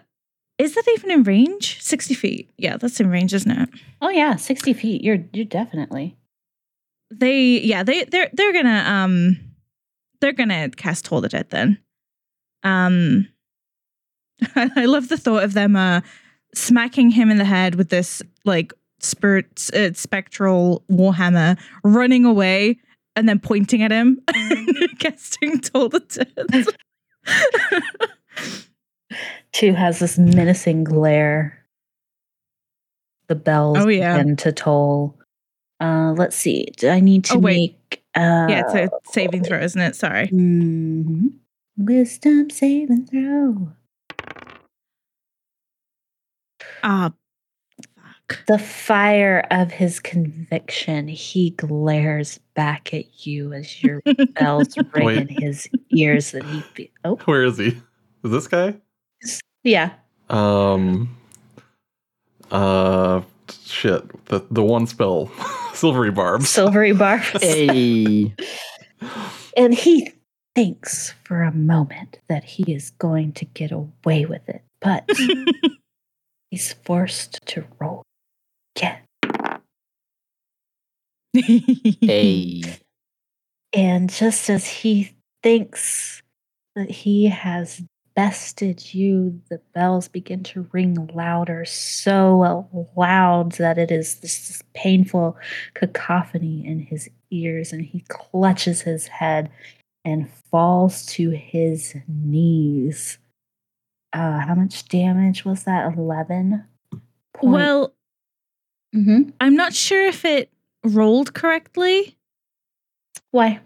[0.58, 1.82] is that even in range?
[1.82, 2.50] Sixty feet.
[2.56, 3.68] Yeah, that's in range, isn't it?
[4.00, 5.02] Oh yeah, sixty feet.
[5.02, 6.16] You're you're definitely.
[7.10, 9.38] They, yeah, they, they're, they're gonna, um,
[10.20, 11.78] they're gonna cast Toll the Dead then.
[12.62, 13.28] Um,
[14.56, 16.00] I love the thought of them, uh,
[16.54, 22.78] smacking him in the head with this like spirit, uh, spectral warhammer, running away,
[23.16, 26.66] and then pointing at him, and casting Toll the Dead.
[29.52, 31.64] Two has this menacing glare.
[33.28, 34.18] The bells Oh, yeah.
[34.18, 35.18] begin to toll.
[35.80, 36.66] Uh, let's see.
[36.76, 38.02] Do I need to Oh, make?
[38.14, 39.96] Uh, yeah, it's a saving throw, isn't it?
[39.96, 40.28] Sorry.
[40.28, 41.32] mhm.
[41.76, 43.72] Wisdom saving throw.
[46.82, 47.12] Ah.
[48.48, 54.02] The fire of his conviction, he glares back at you as your
[54.34, 55.18] bells ring Wait.
[55.18, 56.32] in his ears.
[56.32, 57.68] That he, be- oh Where is he?
[58.24, 58.74] Is this guy?
[59.62, 59.92] yeah,
[60.28, 61.16] Um.
[62.50, 63.22] Uh.
[63.64, 64.24] Shit.
[64.26, 65.30] The the one spell,
[65.72, 66.48] silvery barbs.
[66.48, 67.30] silvery barbs.
[67.40, 68.34] Hey,
[69.56, 70.10] And he
[70.56, 75.08] thinks for a moment that he is going to get away with it, but
[76.50, 78.02] he's forced to roll
[78.76, 78.98] again.
[81.34, 82.62] hey.
[83.72, 85.12] And just as he
[85.42, 86.22] thinks
[86.76, 87.82] that he has
[88.14, 94.62] bested you, the bells begin to ring louder, so loud that it is this, this
[94.72, 95.36] painful
[95.74, 99.50] cacophony in his ears, and he clutches his head
[100.06, 103.18] and falls to his knees.
[104.14, 105.92] Uh, how much damage was that?
[105.94, 106.64] 11?
[107.42, 107.92] well,
[108.94, 109.32] Mhm.
[109.40, 110.50] I'm not sure if it
[110.84, 112.16] rolled correctly.
[113.30, 113.60] Why?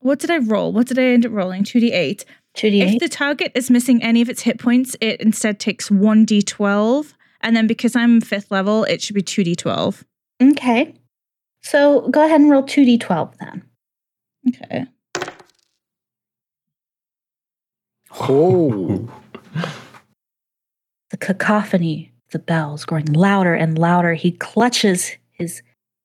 [0.00, 0.72] What did I roll?
[0.72, 1.62] What did I end up rolling?
[1.64, 2.24] 2d8.
[2.54, 2.94] 2d8?
[2.94, 7.14] If the target is missing any of its hit points, it instead takes 1d12.
[7.40, 10.04] And then because I'm fifth level, it should be 2d12.
[10.42, 10.94] okay.
[11.64, 13.62] So go ahead and roll 2d12 then.
[14.48, 14.86] Okay.
[18.20, 19.08] Oh,
[21.10, 24.14] the cacophony, the bells growing louder and louder.
[24.14, 25.62] He clutches his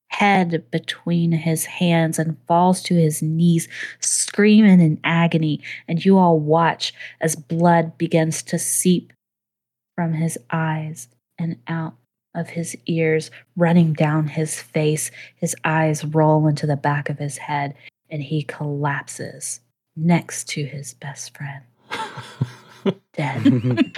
[0.09, 3.67] head between his hands and falls to his knees,
[3.99, 5.61] screaming in agony.
[5.87, 9.13] And you all watch as blood begins to seep
[9.95, 11.95] from his eyes and out
[12.35, 15.11] of his ears, running down his face.
[15.35, 17.73] His eyes roll into the back of his head,
[18.09, 19.59] and he collapses
[19.95, 21.63] next to his best friend,
[23.13, 23.97] dead.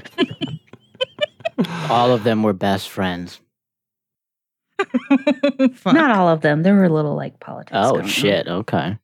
[1.90, 3.40] all of them were best friends.
[5.86, 6.64] Not all of them.
[6.64, 7.72] There were a little like politics.
[7.76, 8.08] Oh going on.
[8.08, 8.48] shit.
[8.48, 8.98] Okay.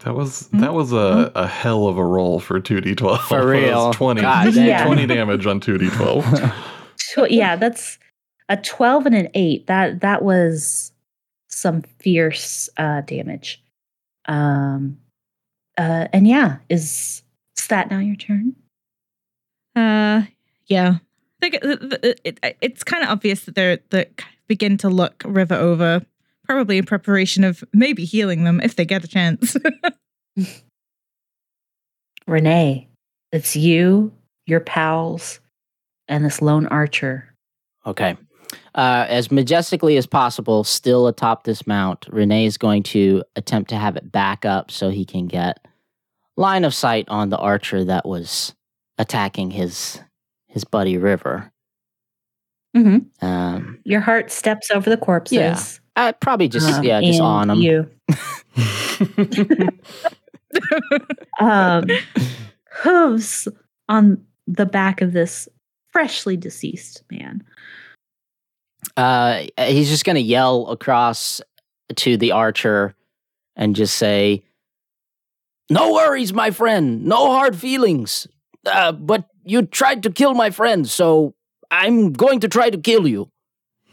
[0.00, 3.22] That was that was a, a hell of a roll for two d twelve.
[3.24, 3.92] For real.
[3.92, 4.20] twenty.
[4.20, 4.54] God.
[4.54, 4.84] Yeah.
[4.84, 6.24] 20 damage on two d twelve.
[7.30, 7.98] Yeah, that's
[8.50, 9.68] a twelve and an eight.
[9.68, 10.92] That that was
[11.48, 13.62] some fierce uh, damage.
[14.26, 14.98] Um,
[15.78, 17.22] uh, and yeah, is
[17.56, 18.54] is that now your turn?
[19.74, 20.24] Uh,
[20.66, 20.96] yeah.
[21.42, 25.22] I think it, it, it, it's kind of obvious that they're that begin to look
[25.24, 26.04] River over,
[26.44, 29.56] probably in preparation of maybe healing them if they get a chance.
[32.26, 32.88] Renee,
[33.32, 34.12] it's you,
[34.46, 35.40] your pals,
[36.08, 37.32] and this lone archer.
[37.84, 38.16] Okay.
[38.74, 43.76] Uh, as majestically as possible, still atop this mount, Renee is going to attempt to
[43.76, 45.64] have it back up so he can get
[46.36, 48.54] line of sight on the archer that was
[48.98, 50.00] attacking his
[50.56, 51.52] his buddy River.
[52.74, 53.04] Mhm.
[53.22, 55.36] Um, Your hart steps over the corpses.
[55.36, 55.60] Yeah.
[55.96, 57.58] I probably just um, yeah, just on him.
[57.58, 57.90] You.
[61.38, 61.84] Um,
[62.70, 63.46] hooves
[63.90, 65.46] on the back of this
[65.92, 67.44] freshly deceased man.
[68.96, 71.42] Uh, he's just gonna yell across
[71.96, 72.94] to the archer
[73.56, 74.44] and just say,
[75.68, 77.04] "No worries, my friend.
[77.04, 78.26] No hard feelings.
[78.64, 81.34] Uh, but you tried to kill my friend, so
[81.70, 83.30] I'm going to try to kill you."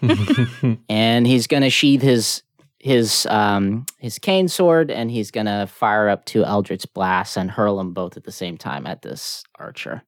[0.90, 2.44] and he's gonna sheathe his
[2.80, 7.78] his um his cane sword and he's gonna fire up two eldritch blasts and hurl
[7.78, 10.04] them both at the same time at this archer.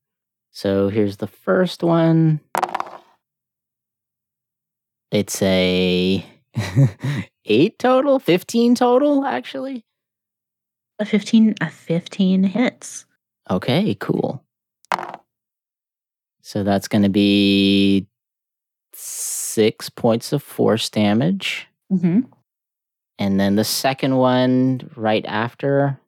[0.51, 2.41] So here's the first one.
[5.11, 6.25] It's a
[7.45, 8.19] eight total?
[8.19, 9.85] 15 total actually?
[10.99, 13.05] A 15 a 15 hits.
[13.49, 14.44] okay cool
[16.45, 18.05] so that's gonna be
[18.93, 22.21] six points of force damage Mm-hmm.
[23.19, 25.99] And then the second one right after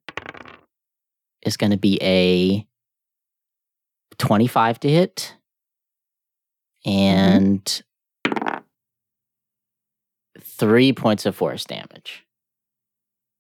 [1.42, 2.68] is going to be a
[4.18, 5.36] 25 to hit
[6.86, 7.84] and
[10.42, 12.26] three points of force damage.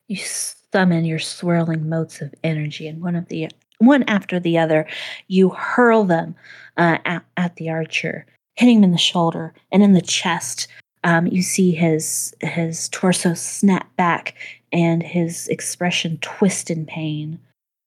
[0.07, 4.87] You summon your swirling motes of energy, and one of the one after the other,
[5.27, 6.35] you hurl them
[6.77, 10.67] uh, at, at the archer, hitting him in the shoulder and in the chest.
[11.03, 14.35] Um, you see his his torso snap back
[14.73, 17.39] and his expression twist in pain,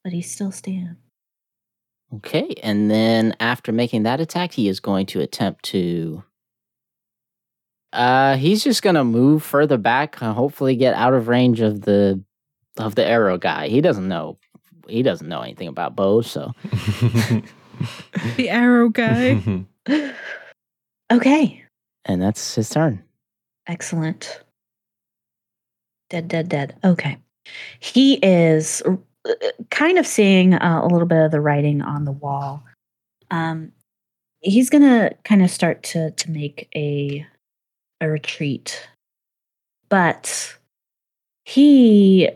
[0.05, 0.97] but he still stands.
[2.15, 2.55] Okay.
[2.63, 6.25] And then after making that attack, he is going to attempt to.
[7.93, 12.23] Uh, he's just gonna move further back, uh, hopefully get out of range of the
[12.79, 13.67] of the arrow guy.
[13.67, 14.39] He doesn't know
[14.91, 16.53] he doesn't know anything about bows, so
[18.37, 19.65] The arrow guy.
[21.13, 21.65] Okay,
[22.05, 23.03] and that's his turn.
[23.67, 24.43] excellent.
[26.09, 26.77] Dead, dead, dead.
[26.85, 27.17] Okay,
[27.81, 29.33] he is uh,
[29.71, 32.63] kind of seeing uh, a little bit of the writing on the wall.
[33.33, 33.73] Um,
[34.41, 37.27] he's gonna kind of start to to make a
[38.01, 38.89] a retreat,
[39.89, 40.57] but
[41.45, 42.29] he,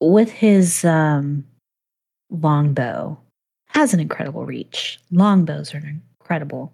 [0.00, 1.44] with his um,
[2.30, 3.18] longbow,
[3.68, 4.98] has an incredible reach.
[5.10, 6.72] Longbows are an incredible,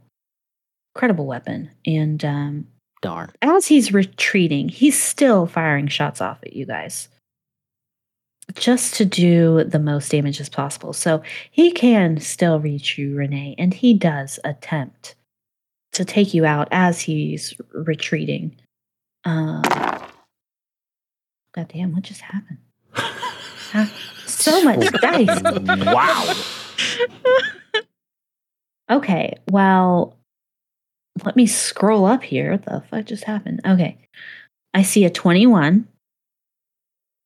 [0.94, 2.66] incredible weapon, and um,
[3.02, 3.30] Darn.
[3.42, 7.08] as he's retreating, he's still firing shots off at you guys
[8.54, 10.92] just to do the most damage as possible.
[10.92, 15.14] So he can still reach you, Renee, and he does attempt
[15.92, 18.56] to take you out as he's retreating.
[19.24, 19.62] Um,
[21.52, 22.58] God damn, what just happened?
[23.72, 23.86] Huh?
[24.26, 25.42] So much dice.
[25.86, 26.34] Wow.
[28.88, 30.16] Okay, well,
[31.24, 32.52] let me scroll up here.
[32.52, 33.60] What the fuck just happened?
[33.66, 33.98] Okay.
[34.74, 35.88] I see a 21.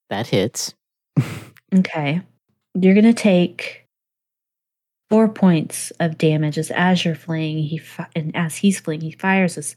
[0.08, 0.74] That hits.
[1.74, 2.22] Okay.
[2.74, 3.86] You're going to take
[5.10, 9.12] four points of damage as as you're fleeing, he fi- and as he's fleeing, he
[9.12, 9.76] fires this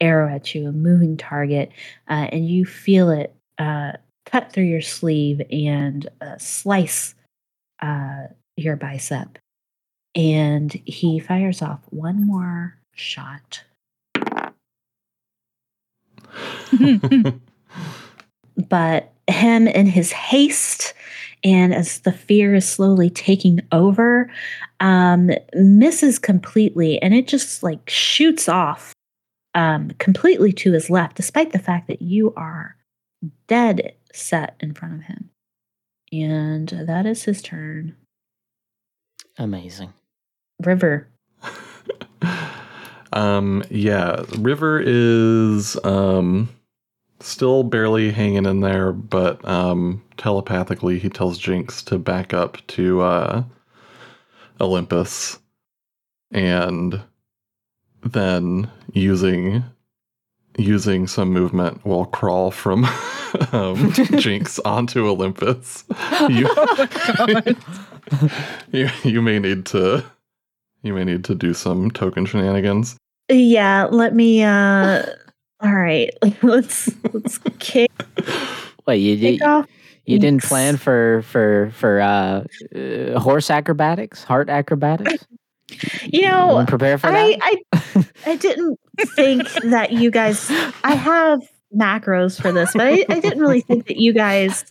[0.00, 1.70] arrow at you, a moving target,
[2.08, 3.92] uh, and you feel it uh,
[4.26, 7.14] cut through your sleeve and uh, slice
[7.80, 9.38] uh, your bicep.
[10.14, 13.62] And he fires off one more shot.
[18.68, 20.94] but him in his haste
[21.44, 24.30] and as the fear is slowly taking over
[24.80, 28.92] um misses completely and it just like shoots off
[29.54, 32.76] um completely to his left despite the fact that you are
[33.46, 35.30] dead set in front of him.
[36.12, 37.96] And that is his turn.
[39.38, 39.92] Amazing.
[40.60, 41.08] river.
[43.12, 46.48] Um, yeah, River is um
[47.20, 53.02] still barely hanging in there, but um telepathically he tells Jinx to back up to
[53.02, 53.44] uh
[54.60, 55.38] Olympus
[56.30, 57.02] and
[58.02, 59.64] then using
[60.58, 62.84] using some movement will crawl from
[63.52, 65.84] um, Jinx onto Olympus.
[66.28, 67.56] You, oh my god.
[68.70, 70.04] you you may need to
[70.82, 72.96] you may need to do some token shenanigans.
[73.28, 75.04] yeah let me uh
[75.62, 76.10] all right
[76.42, 77.90] let's let's kick,
[78.86, 79.66] Wait, you kick you,
[80.04, 82.44] you didn't plan for for for uh,
[82.76, 85.24] uh horse acrobatics, hart acrobatics?
[86.02, 87.38] You You know didn't prepare for I, that.
[87.74, 88.78] I I didn't
[89.16, 90.50] think that you guys.
[90.84, 91.40] I have
[91.74, 94.64] macros for this, but I, I didn't really think that you guys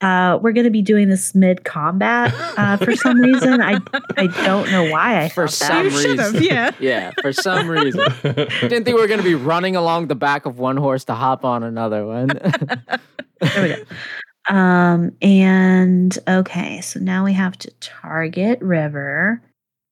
[0.00, 3.60] uh, were going to be doing this mid combat uh, for some reason.
[3.60, 3.78] I
[4.16, 6.32] I don't know why I For some You that.
[6.32, 6.70] should yeah.
[6.80, 8.04] yeah, for some reason.
[8.22, 11.14] Didn't think we were going to be running along the back of one horse to
[11.14, 12.28] hop on another one.
[13.40, 14.54] There we go.
[14.54, 19.42] Um, and okay, so now we have to target River,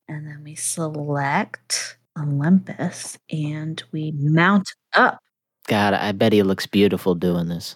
[0.07, 5.19] and then we select Olympus, and we mount up.
[5.67, 7.75] God, I bet he looks beautiful doing this.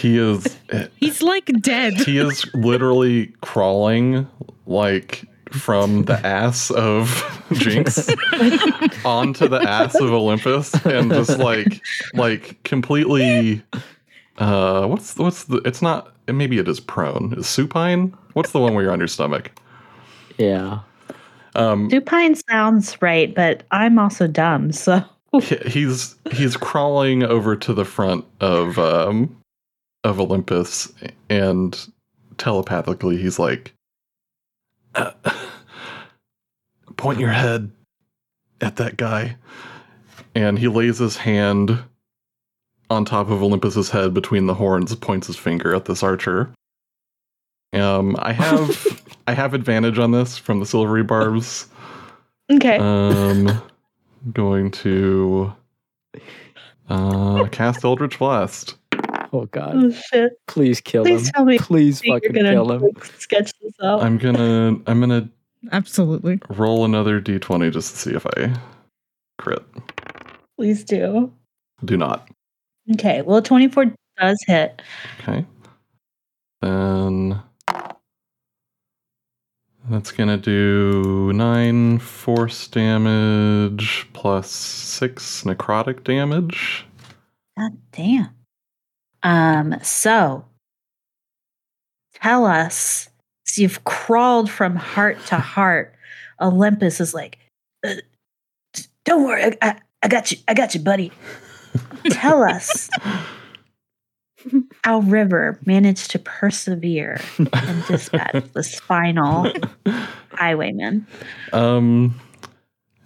[0.00, 0.56] He is
[0.96, 1.94] He's like dead.
[1.94, 4.28] he is literally crawling
[4.66, 7.22] like from the ass of
[7.52, 8.08] Jinx
[9.04, 11.80] onto the ass of Olympus and just like
[12.14, 13.62] like completely
[14.38, 17.34] uh what's what's the it's not maybe it is prone.
[17.36, 18.16] Is supine?
[18.32, 19.52] What's the one where you're on your stomach?
[20.38, 20.80] Yeah.
[21.54, 25.04] Um Supine sounds right, but I'm also dumb, so
[25.40, 29.36] he's he's crawling over to the front of um
[30.02, 30.92] of Olympus
[31.30, 31.92] and
[32.36, 33.72] telepathically he's like
[34.94, 35.12] "Uh,
[36.96, 37.70] point your head
[38.60, 39.36] at that guy
[40.34, 41.78] and he lays his hand
[42.90, 46.52] on top of Olympus's head between the horns points his finger at this archer
[47.72, 51.66] um I have I have advantage on this from the silvery barbs
[52.52, 52.78] okay.
[52.78, 53.62] um,
[54.32, 55.52] going to
[56.88, 58.76] uh, cast Eldritch Blast.
[59.32, 59.74] Oh God.
[59.74, 60.32] oh shit!
[60.46, 61.16] Please kill him.
[61.16, 61.32] Please him.
[61.34, 62.90] tell me Please you're fucking kill him.
[63.18, 64.02] sketch this out.
[64.02, 65.28] I'm gonna I'm gonna
[65.72, 66.40] Absolutely.
[66.50, 68.54] roll another d20 just to see if I
[69.38, 69.64] crit.
[70.56, 71.32] Please do.
[71.84, 72.28] Do not.
[72.92, 73.22] Okay.
[73.22, 74.82] Well, 24 does hit.
[75.20, 75.44] Okay.
[76.60, 77.42] Then
[79.90, 86.86] that's gonna do nine force damage plus six necrotic damage.
[87.58, 88.30] God damn.
[89.22, 89.76] Um.
[89.82, 90.44] So,
[92.22, 93.08] tell us.
[93.46, 95.94] So you've crawled from hart to hart.
[96.40, 97.38] Olympus is like,
[97.86, 97.96] "Uh,
[99.04, 100.38] don't worry, I, I, I got you.
[100.48, 101.12] I got you, buddy.
[102.10, 102.88] Tell us
[104.82, 109.50] how River managed to persevere and dispatch the spinal
[110.32, 111.06] highwayman.
[111.52, 112.20] Um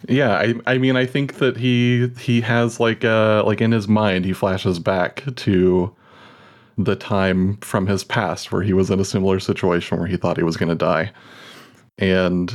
[0.09, 3.89] yeah, I I mean I think that he he has like uh like in his
[3.89, 5.95] mind he flashes back to
[6.77, 10.37] the time from his past where he was in a similar situation where he thought
[10.37, 11.13] he was going to die.
[11.99, 12.53] And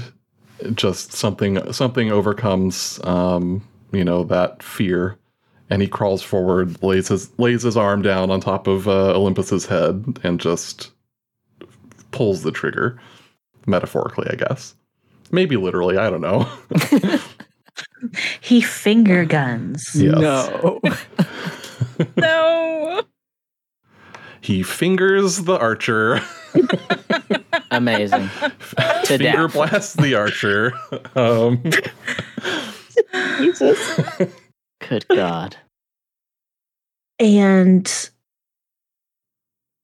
[0.74, 5.18] just something something overcomes um you know that fear
[5.70, 9.66] and he crawls forward, lays his lays his arm down on top of uh, Olympus's
[9.66, 10.91] head and just
[12.11, 12.99] pulls the trigger
[13.66, 14.76] metaphorically, I guess.
[15.32, 16.47] Maybe literally, I don't know.
[18.41, 19.91] He finger guns.
[19.95, 20.20] Yes.
[20.20, 20.82] No.
[22.18, 23.03] No.
[24.41, 26.20] He fingers the archer,
[27.72, 28.30] Amazing.
[28.39, 28.49] To
[29.05, 29.53] finger death.
[29.53, 30.74] blasts the archer.
[31.16, 31.64] Um,
[33.38, 33.99] Jesus.
[34.89, 35.55] Good God.
[37.19, 38.09] And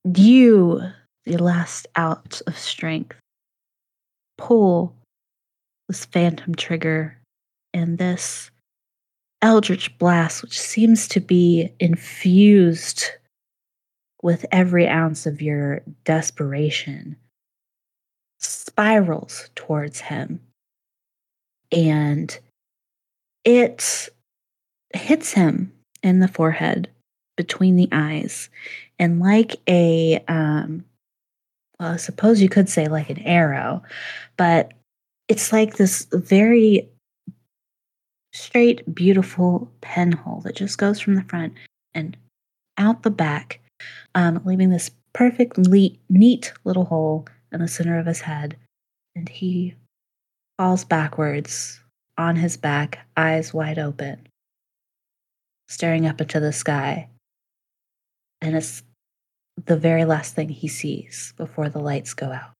[0.04, 0.82] you,
[1.26, 3.16] the last out of strength,
[4.38, 4.96] pull
[5.88, 7.18] this phantom trigger
[7.74, 8.52] and this
[9.42, 13.06] eldritch blast, which seems to be infused
[14.22, 17.16] with every ounce of your desperation,
[18.40, 20.42] spirals towards him.
[21.72, 22.38] And
[23.46, 24.10] it
[24.94, 25.72] hits him
[26.04, 26.90] in the forehead
[27.38, 28.50] between the eyes
[28.98, 30.84] and like a um
[31.80, 33.82] well i suppose you could say like an arrow
[34.36, 34.74] but
[35.28, 36.90] it's like this very
[38.34, 41.54] straight beautiful pinhole that just goes from the front
[41.94, 42.18] and
[42.78, 43.60] out the back
[44.16, 48.58] um, leaving this perfect le- neat little hole in the center of his head.
[49.16, 49.76] And he
[50.58, 51.80] falls backwards
[52.18, 54.28] on his back eyes wide open
[55.70, 57.08] staring up into the sky.
[58.42, 58.84] And it's
[59.66, 62.52] the very last thing he sees before the lights go out.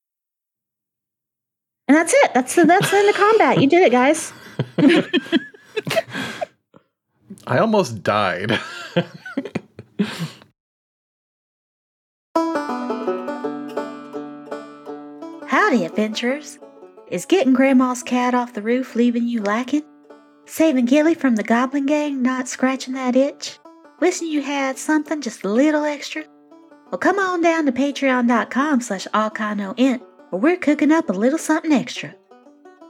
[1.88, 2.34] And that's it.
[2.34, 3.60] That's the that's the end of combat.
[3.60, 4.32] You did it, guys.
[7.48, 8.52] I almost died.
[15.48, 16.60] Howdy, adventurers.
[17.08, 19.89] Is getting Grandma's cat off the roof leaving you lacking?
[20.50, 23.60] Saving Gilly from the Goblin Gang not scratching that itch?
[24.00, 26.24] Wishing you had something just a little extra?
[26.90, 31.72] Well, come on down to patreon.com slash allchanoint, where we're cooking up a little something
[31.72, 32.16] extra.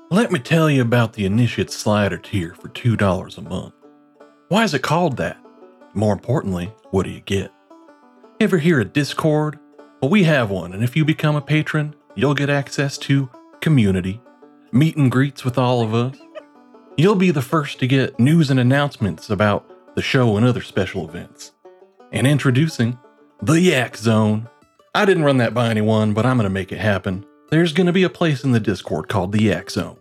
[0.09, 3.73] Let me tell you about the Initiate Slider tier for $2 a month.
[4.47, 5.37] Why is it called that?
[5.93, 7.51] More importantly, what do you get?
[8.39, 9.59] Ever hear of Discord?
[10.01, 13.29] Well, we have one, and if you become a patron, you'll get access to
[13.59, 14.21] community,
[14.71, 16.15] meet and greets with all of us.
[16.99, 21.07] You'll be the first to get news and announcements about the show and other special
[21.07, 21.53] events.
[22.11, 22.99] And introducing
[23.41, 24.49] the Yak Zone.
[24.93, 27.25] I didn't run that by anyone, but I'm going to make it happen.
[27.51, 29.95] There's going to be a place in the Discord called the Yak Zone.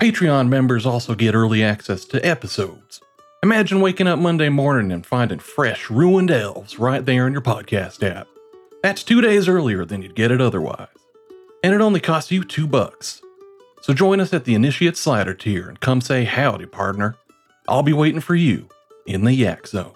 [0.00, 3.00] Patreon members also get early access to episodes.
[3.44, 8.02] Imagine waking up Monday morning and finding fresh, ruined elves right there in your podcast
[8.02, 8.26] app.
[8.82, 10.88] That's two days earlier than you'd get it otherwise.
[11.62, 13.22] And it only costs you two bucks.
[13.82, 17.16] So join us at the Initiate Slider tier and come say howdy, partner.
[17.66, 18.68] I'll be waiting for you
[19.06, 19.94] in the Yak Zone.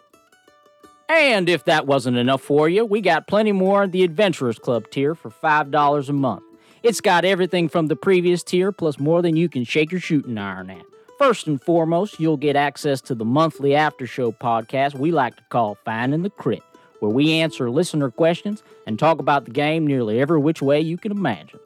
[1.09, 4.91] And if that wasn't enough for you, we got plenty more at the Adventurers Club
[4.91, 6.43] tier for $5 a month.
[6.83, 10.37] It's got everything from the previous tier plus more than you can shake your shooting
[10.37, 10.83] iron at.
[11.17, 15.43] First and foremost, you'll get access to the monthly after show podcast we like to
[15.49, 16.63] call Finding the Crit,
[16.99, 20.99] where we answer listener questions and talk about the game nearly every which way you
[20.99, 21.61] can imagine.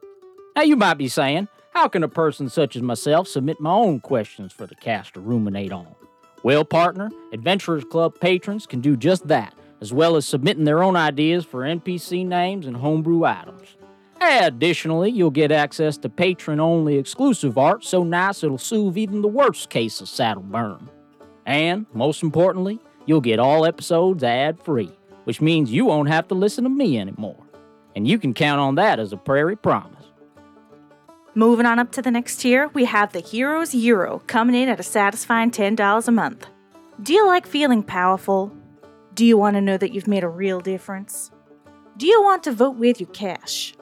[0.55, 4.01] Now, you might be saying, how can a person such as myself submit my own
[4.01, 5.95] questions for the cast to ruminate on?
[6.43, 10.97] Well, partner, Adventurers Club patrons can do just that, as well as submitting their own
[10.97, 13.77] ideas for NPC names and homebrew items.
[14.21, 19.29] Additionally, you'll get access to patron only exclusive art so nice it'll soothe even the
[19.29, 20.89] worst case of saddle burn.
[21.47, 24.91] And, most importantly, you'll get all episodes ad free,
[25.25, 27.43] which means you won't have to listen to me anymore.
[27.97, 30.00] And you can count on that as a prairie promise.
[31.37, 34.81] Moving on up to the next tier, we have the Heroes Euro coming in at
[34.81, 36.49] a satisfying $10 a month.
[37.01, 38.53] Do you like feeling powerful?
[39.14, 41.31] Do you want to know that you've made a real difference?
[41.97, 43.74] Do you want to vote with your cash?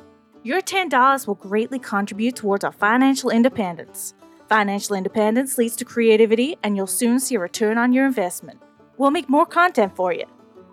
[0.42, 4.12] Your $10 will greatly contribute towards our financial independence.
[4.51, 8.61] Financial independence leads to creativity, and you'll soon see a return on your investment.
[8.99, 10.26] We'll make more content for you.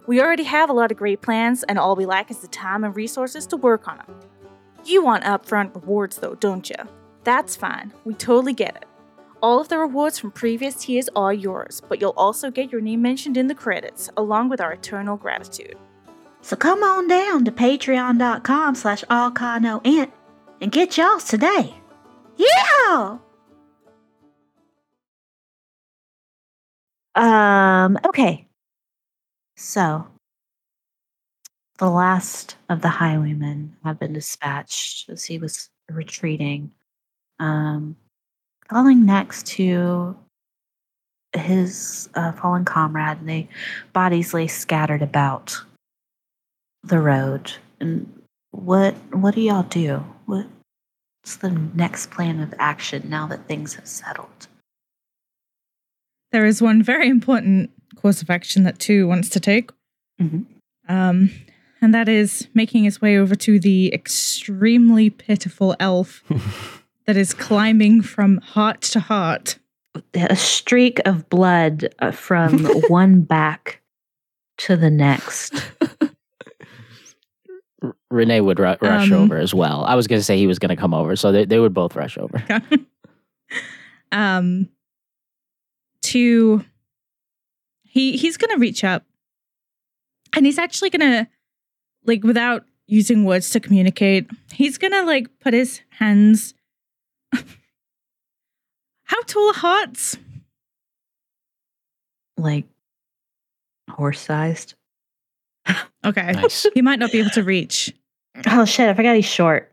[0.07, 2.84] We already have a lot of great plans, and all we lack is the time
[2.84, 4.19] and resources to work on them.
[4.86, 6.75] You want upfront rewards though, don't you?
[7.23, 8.86] That's fine, we totally get it.
[9.41, 13.01] All of the rewards from previous tiers are yours, but you'll also get your name
[13.01, 15.75] mentioned in the credits, along with our eternal gratitude.
[16.41, 20.11] So come on down to patreon.com slash allchanoint
[20.61, 21.73] and get yours today.
[22.38, 23.17] Yeah!
[27.15, 28.47] Um, okay.
[29.55, 30.07] So,
[31.78, 36.71] the last of the highwaymen had been dispatched as he was retreating.
[37.39, 37.97] Um,
[38.67, 40.17] calling next to
[41.34, 43.47] his uh, fallen comrade, and the
[43.93, 45.61] bodies lay scattered about
[46.84, 47.51] the road.
[47.80, 48.21] And
[48.51, 50.03] what what do y'all do?
[50.26, 54.47] What's the next plan of action now that things have settled?
[56.32, 59.71] There is one very important course of action that two wants to take.
[60.21, 60.45] Mhm.
[60.88, 61.32] Um,
[61.86, 66.23] and that is making his way over to the extremely pitiful elf
[67.05, 69.59] that is climbing from hart to hart.
[70.15, 73.81] A streak of blood uh, from one back
[74.57, 75.53] to the next.
[77.83, 79.86] R- Renee would ru- rush Um, over as well.
[79.86, 81.73] I was going to say he was going to come over, so they, they would
[81.73, 82.43] both rush over.
[84.11, 84.69] um,
[86.01, 86.65] to
[87.83, 89.03] he he's gonna reach up,
[90.36, 91.29] and he's actually gonna
[92.06, 94.28] like without using words to communicate.
[94.51, 96.53] He's gonna like put his hands.
[99.03, 100.18] How tall are harts?
[102.38, 102.66] like
[103.89, 104.74] horse sized.
[106.06, 106.68] Okay, Nice.
[106.76, 107.91] he might not be able to reach.
[108.45, 109.72] Oh shit, I forgot he's short.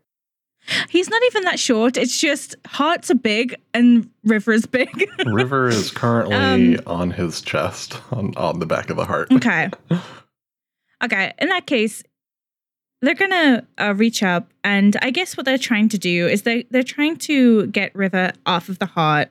[0.89, 1.95] He's not even that short.
[1.95, 4.89] It's just harts are big and River is big.
[5.27, 6.35] River is currently
[6.77, 9.31] Um, on his chest, on, on the back of the hart.
[9.31, 9.69] Okay.
[11.03, 11.33] Okay.
[11.37, 12.01] In that case,
[13.03, 16.63] they're gonna uh, reach up, and I guess what they're trying to do is they
[16.71, 19.29] they're trying to get River off of the hart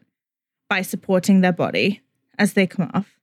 [0.68, 2.02] by supporting their body
[2.38, 3.18] as they come off.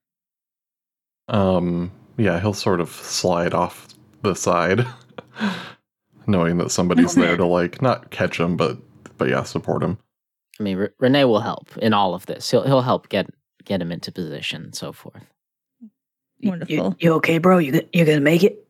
[1.28, 3.88] Um, yeah, he'll sort of slide off
[4.24, 4.88] the side,
[6.28, 8.78] knowing that somebody's there to like not catch him, but
[9.18, 10.00] but yeah, support him.
[10.60, 12.50] I mean, Re- Renee will help in all of this.
[12.50, 13.30] He'll he'll help get
[13.66, 15.24] get him into position and so forth.
[16.42, 16.96] Wonderful.
[17.00, 17.60] You, okay, bro?
[17.60, 18.66] You go- you gonna make it?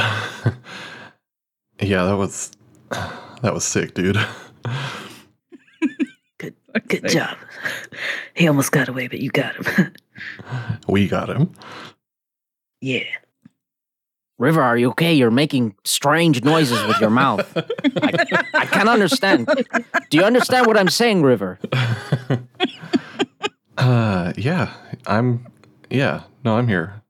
[1.80, 2.52] yeah, that was
[3.42, 4.18] that was sick, dude.
[6.38, 6.54] Good
[6.88, 7.36] good job.
[8.34, 9.92] He almost got away, but you got him.
[10.88, 11.52] we got him.
[12.80, 13.04] yeah.
[14.38, 15.12] River, are you okay?
[15.12, 17.46] You're making strange noises with your mouth.
[17.54, 19.46] I, I can't understand.
[20.08, 21.58] Do you understand what I'm saying, River?
[23.76, 24.72] Uh, yeah,
[25.06, 25.46] I'm.
[25.90, 27.02] Yeah, no, I'm here.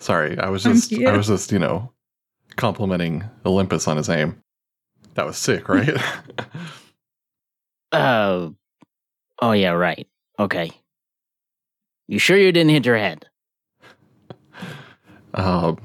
[0.00, 1.92] Sorry, I was just I was just, you know,
[2.56, 4.42] complimenting Olympus on his aim.
[5.14, 5.94] That was sick, right?
[7.92, 8.48] Uh,
[9.42, 10.08] oh yeah, right.
[10.38, 10.70] Okay.
[12.08, 13.26] You sure you didn't hit your head?
[15.34, 15.78] Um,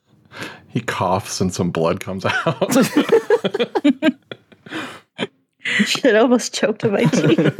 [0.68, 2.86] he coughs and some blood comes out.
[5.84, 7.58] Shit, almost choked on my teeth.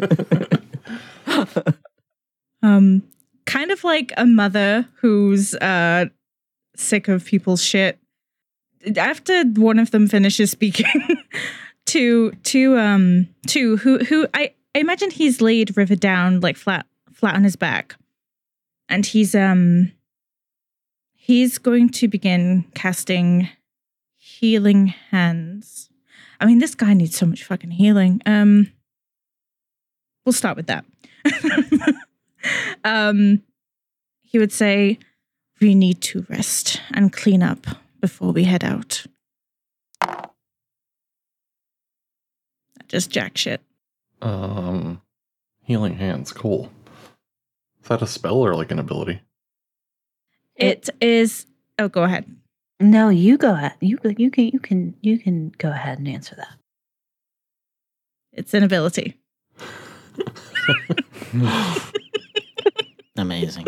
[3.72, 6.06] Of like a mother who's uh
[6.76, 7.98] sick of people's shit.
[8.96, 11.18] After one of them finishes speaking,
[11.86, 16.86] to to um to who who I, I imagine he's laid River down like flat
[17.12, 17.96] flat on his back,
[18.90, 19.92] and he's um
[21.14, 23.48] he's going to begin casting
[24.18, 25.88] healing hands.
[26.40, 28.20] I mean, this guy needs so much fucking healing.
[28.26, 28.70] Um,
[30.26, 30.84] we'll start with that.
[32.84, 33.42] um,
[34.32, 34.98] he would say,
[35.60, 37.66] We need to rest and clean up
[38.00, 39.04] before we head out.
[42.88, 43.60] Just jack shit.
[44.20, 45.00] um,
[45.62, 46.70] healing hands, cool.
[47.82, 49.20] Is that a spell or like an ability?
[50.56, 51.46] It is.
[51.78, 52.26] Oh, go ahead.
[52.80, 53.74] no, you go ahead.
[53.80, 56.56] You you can you can you can go ahead and answer that.
[58.32, 59.18] It's an ability.
[63.16, 63.66] Amazing.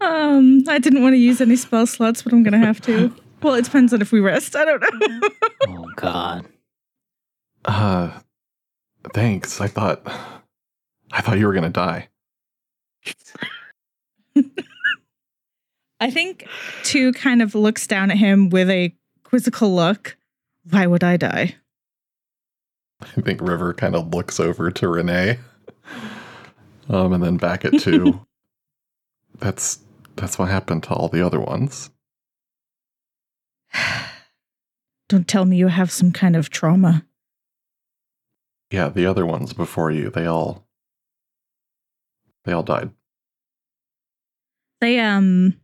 [0.00, 3.14] Um, I didn't want to use any spell slots, but I'm gonna have to.
[3.42, 4.56] Well, it depends on if we rest.
[4.56, 5.28] I don't know.
[5.68, 6.46] Oh God.
[7.66, 8.18] Uh,
[9.12, 9.60] thanks.
[9.60, 10.00] I thought,
[11.12, 12.08] I thought you were gonna die.
[16.00, 16.48] I think
[16.82, 20.16] two kind of looks down at him with a quizzical look.
[20.70, 21.56] Why would I die?
[23.02, 25.38] I think River kind of looks over to Renee,
[26.88, 28.20] um, and then back at two.
[29.38, 29.78] that's
[30.16, 31.90] that's what happened to all the other ones.
[35.08, 37.04] Don't tell me you have some kind of trauma.
[38.70, 40.66] Yeah, the other ones before you, they all,
[42.44, 42.90] they all died.
[44.80, 45.54] They um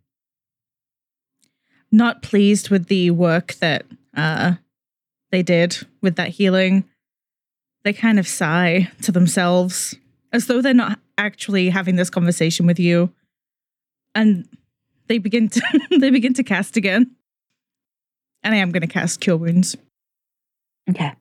[1.90, 3.84] not pleased with the work that
[4.16, 4.54] uh
[5.30, 6.84] they did with that healing.
[7.84, 9.96] They kind of sigh to themselves
[10.32, 13.12] as though they're not actually having this conversation with you.
[14.14, 14.48] And
[15.08, 17.12] they begin to they begin to cast again.
[18.42, 19.76] And I am going to cast cure wounds
[20.90, 21.12] Okay.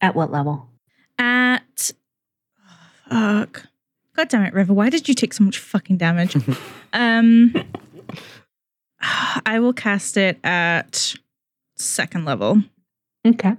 [0.00, 0.68] At what level?
[1.18, 1.92] at
[3.08, 3.62] fuck.
[4.14, 4.72] God damn it, River.
[4.72, 6.36] Why did you take so much fucking damage?
[6.92, 7.54] um
[9.46, 11.14] I will cast it at
[11.76, 12.62] second level.
[13.26, 13.56] Okay.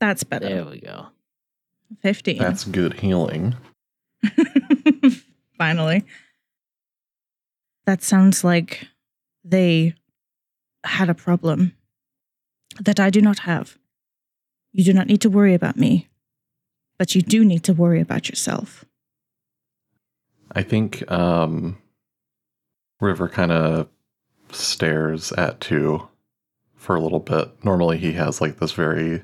[0.00, 0.48] That's better.
[0.48, 1.06] There we go.
[2.02, 2.38] 15.
[2.38, 3.54] That's good healing.
[5.58, 6.04] Finally.
[7.86, 8.86] That sounds like
[9.44, 9.94] they
[10.84, 11.74] had a problem
[12.80, 13.76] that I do not have.
[14.72, 16.08] You do not need to worry about me,
[16.98, 18.84] but you do need to worry about yourself.
[20.52, 21.78] I think um,
[23.00, 23.88] River kind of
[24.50, 26.08] stares at two
[26.76, 27.64] for a little bit.
[27.64, 29.22] Normally, he has like this very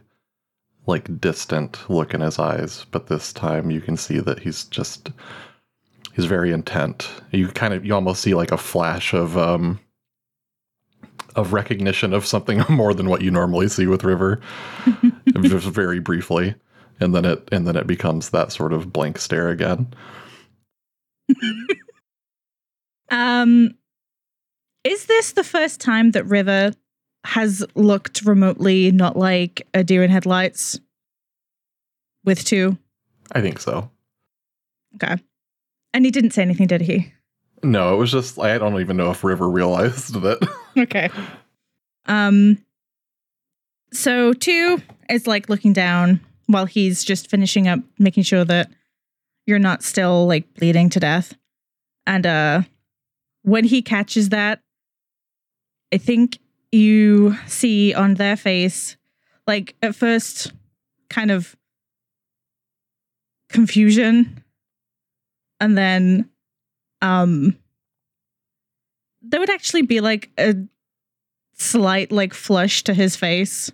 [0.86, 5.10] like distant look in his eyes, but this time you can see that he's just
[6.20, 7.08] he's very intent.
[7.32, 9.80] You kind of you almost see like a flash of um
[11.36, 14.40] of recognition of something more than what you normally see with River,
[15.42, 16.54] just very briefly,
[16.98, 19.92] and then it and then it becomes that sort of blank stare again.
[23.12, 23.74] Um,
[24.84, 26.72] is this the first time that River
[27.24, 30.78] has looked remotely not like a deer in headlights
[32.24, 32.78] with two?
[33.32, 33.90] I think so.
[34.94, 35.20] Okay.
[35.92, 37.12] And he didn't say anything, did he?
[37.62, 40.38] No, it was just I don't even know if River realized that.
[40.78, 41.10] Okay.
[42.06, 42.64] Um
[43.92, 48.70] so two is like looking down while he's just finishing up making sure that
[49.46, 51.34] you're not still like bleeding to death.
[52.06, 52.62] And uh
[53.42, 54.60] when he catches that,
[55.92, 56.38] I think
[56.70, 58.96] you see on their face
[59.48, 60.52] like at first
[61.08, 61.56] kind of
[63.48, 64.44] confusion
[65.60, 66.28] and then
[67.02, 67.56] um
[69.22, 70.54] there would actually be like a
[71.54, 73.70] slight like flush to his face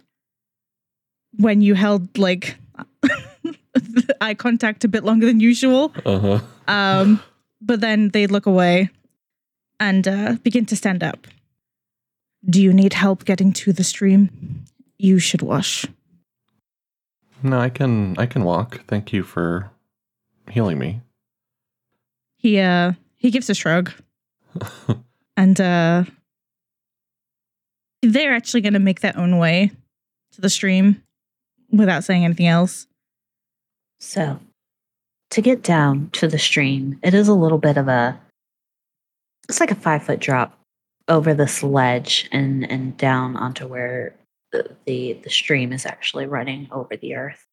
[1.39, 2.57] when you held like
[4.21, 6.41] eye contact a bit longer than usual Uh huh.
[6.69, 7.21] um
[7.61, 8.91] but then they'd look away
[9.79, 11.27] and uh, begin to stand up
[12.49, 14.65] do you need help getting to the stream
[14.99, 15.87] you should wash
[17.43, 18.81] No, I can I can walk.
[18.89, 19.71] Thank you for
[20.51, 21.01] healing me.
[22.47, 23.93] He uh he gives a shrug.
[25.39, 26.05] And uh
[28.01, 29.71] they're actually going to make their own way
[30.33, 31.03] to the stream
[31.71, 32.87] without saying anything else.
[34.01, 34.39] So,
[35.31, 38.19] to get down to the stream, it is a little bit of a
[39.49, 40.59] It's like a five foot drop
[41.07, 44.15] over this ledge and and down onto where
[44.53, 47.45] the the, the stream is actually running over the earth,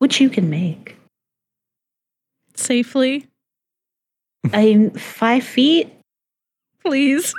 [0.00, 0.98] which you can make.
[2.54, 3.26] Safely,
[4.52, 5.92] I'm five feet.
[6.84, 7.34] please.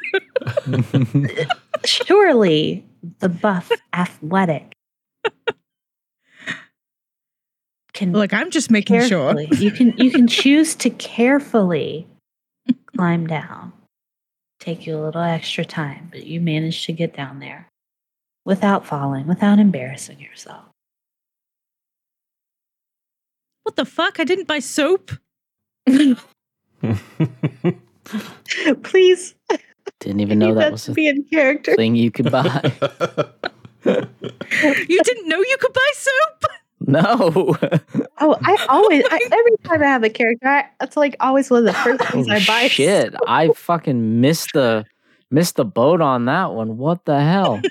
[1.86, 2.86] Surely
[3.20, 4.76] the buff athletic
[7.96, 9.40] can Look, I'm just making sure.
[9.42, 12.08] You can you can choose to carefully
[12.96, 13.74] climb down.
[14.60, 17.68] Take you a little extra time, but you manage to get down there
[18.46, 20.66] without falling, without embarrassing yourself.
[23.66, 24.20] What the fuck?
[24.20, 25.12] I didn't buy soap.
[28.84, 29.34] Please,
[30.00, 31.76] Didn't even know that was a be in character.
[31.76, 32.72] thing you could buy.
[33.86, 36.46] You didn't know you could buy soap?
[36.82, 37.56] no.
[38.18, 41.60] Oh, I always I, every time I have a character, I, that's like always one
[41.60, 42.68] of the first oh, things Oh, I buy.
[42.70, 43.14] shit!
[43.28, 44.86] I fucking missed the
[45.32, 46.78] missed the boat on that one.
[46.78, 47.62] What the hell,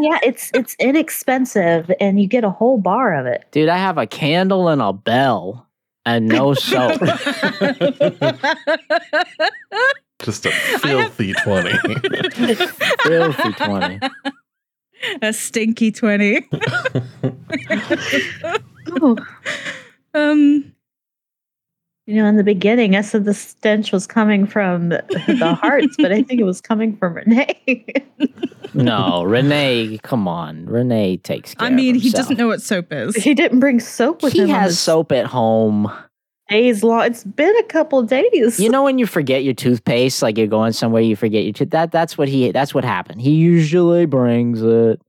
[0.00, 3.44] Yeah, it's it's inexpensive, and you get a whole bar of it.
[3.50, 3.68] dude?
[3.68, 5.66] I have a candle and a bell
[6.04, 7.00] and no soap.
[10.22, 11.70] Just a filthy 20.
[13.02, 14.00] Filthy twenty.
[15.22, 16.48] A stinky 20.
[19.02, 19.16] Oh,
[20.14, 20.72] Um,
[22.06, 26.12] you know, in the beginning, I said the stench was coming from the harts, but
[26.12, 27.84] I think it was coming from Renee.
[28.74, 30.66] No, Renee, come on.
[30.66, 33.16] Renee takes care I mean, of he doesn't know what soap is.
[33.16, 34.50] he didn't bring soap with He him.
[34.50, 35.90] on has soap at home.
[36.50, 37.06] days long.
[37.06, 38.60] It's been a couple days.
[38.60, 41.70] You know when you forget your toothpaste, like you're going somewhere, you forget your tooth.
[41.70, 42.52] That that's what he.
[42.52, 43.20] That's what happened.
[43.22, 45.00] He usually brings it,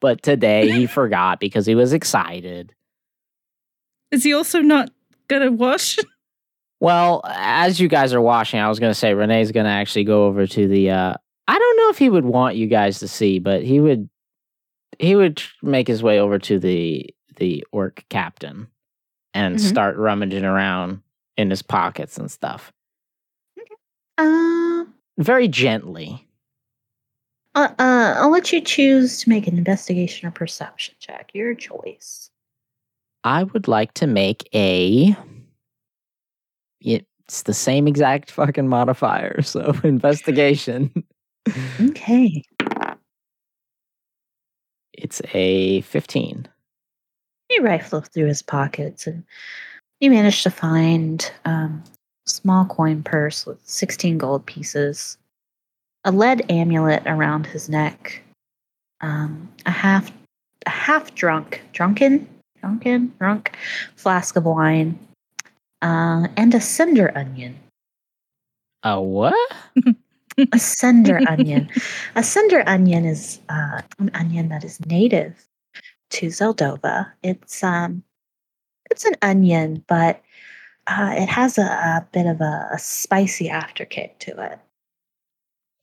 [0.00, 2.72] but today he forgot because he was excited.
[4.12, 4.90] Is he also not
[5.28, 5.98] gonna wash?
[6.86, 10.04] Well, as you guys are watching, I was going to say Renee's going to actually
[10.04, 10.90] go over to the.
[10.90, 11.14] uh
[11.48, 14.08] I don't know if he would want you guys to see, but he would.
[15.00, 18.68] He would make his way over to the the orc captain
[19.34, 19.60] and Mhm.
[19.68, 21.00] start rummaging around
[21.36, 22.72] in his pockets and stuff,
[24.16, 26.24] Um, very gently.
[27.56, 31.32] uh, uh, I'll let you choose to make an investigation or perception check.
[31.34, 32.30] Your choice.
[33.24, 35.16] I would like to make a.
[36.86, 41.04] It's the same exact fucking modifier, so investigation.
[41.80, 42.42] Okay.
[44.92, 46.46] It's a fifteen.
[47.48, 49.24] He rifle through his pockets and
[50.00, 51.82] he managed to find um,
[52.26, 55.16] a small coin purse with 16 gold pieces,
[56.04, 58.22] a lead amulet around his neck,
[59.00, 60.10] um, a half
[60.66, 62.28] a half drunk, drunken,
[62.60, 63.56] drunken, drunk
[63.94, 64.98] flask of wine,
[65.86, 67.56] uh, and a cinder onion.
[68.82, 69.52] A what?
[70.52, 71.66] A cinder onion.
[72.14, 75.48] A cinder onion is uh, an onion that is native
[76.10, 77.10] to Zeldova.
[77.22, 78.02] It's um,
[78.90, 80.22] it's an onion, but
[80.88, 84.58] uh, it has a, a bit of a, a spicy afterkick to it.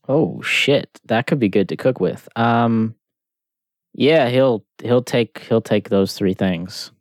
[0.08, 2.30] Oh shit, that could be good to cook with.
[2.36, 2.94] Um,
[3.96, 6.92] yeah, he'll he'll take he'll take those three things,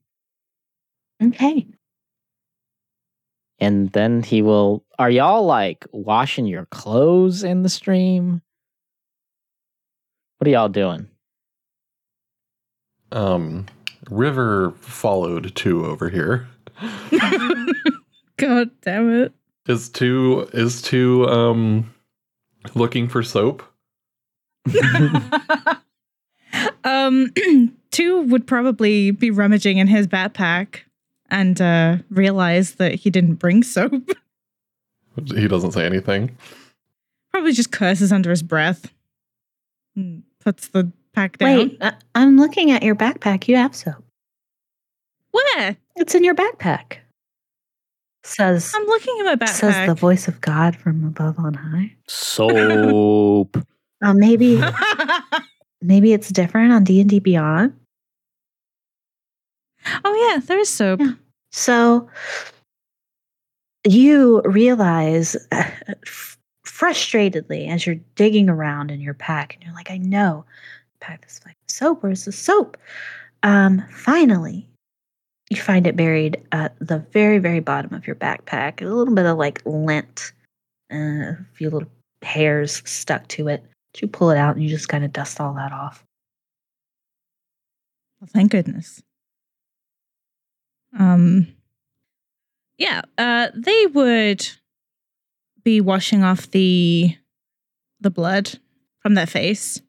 [1.23, 1.67] Okay.
[3.59, 4.85] And then he will.
[4.99, 8.43] Are y'all like washing your clothes in the stream?
[10.39, 11.09] What are y'all doing?
[13.13, 13.67] Um,
[14.11, 16.49] River followed two over here.
[18.37, 19.33] God damn it.
[19.69, 21.95] Is two is two um
[22.75, 23.63] looking for soap?
[26.85, 27.33] um,
[27.91, 30.81] two would probably be rummaging in his backpack
[31.33, 34.11] and uh, realize that he didn't bring soap.
[35.27, 36.39] He doesn't say anything.
[37.33, 38.91] probably just curses under his breath.
[39.95, 41.59] and Puts the pack down.
[41.59, 43.47] Wait, I, I'm looking at your backpack.
[43.47, 44.03] You have soap.
[45.33, 45.77] Where?
[45.97, 46.97] It's in your backpack.
[48.25, 49.49] Says I'm looking at my backpack.
[49.51, 51.95] says the voice of God from above on high.
[52.09, 53.57] Soap.
[54.05, 54.61] Uh, maybe
[55.83, 57.73] maybe it's different on D and D Beyond.
[60.05, 60.99] oh yeah, there is soap.
[61.01, 61.13] Yeah.
[61.53, 62.09] So
[63.85, 69.99] you realize f- frustratedly as you're digging around in your pack, and you're like, I
[69.99, 70.45] know,
[71.01, 72.03] pack this fucking soap.
[72.03, 72.77] Where's the soap?
[73.43, 74.69] Um, finally,
[75.51, 78.81] you find it buried at the very, very bottom of your backpack.
[78.81, 80.33] A little bit of like lint,
[80.93, 81.89] uh, a few little
[82.23, 83.63] hairs stuck to it.
[84.01, 86.03] You pull it out and you just kind of dust all that off.
[88.21, 89.03] Well, thank goodness.
[90.99, 91.49] Um,
[92.79, 94.47] yeah, uh, they would
[95.65, 97.17] be washing off the
[98.01, 98.59] the blood
[99.01, 99.81] from their face,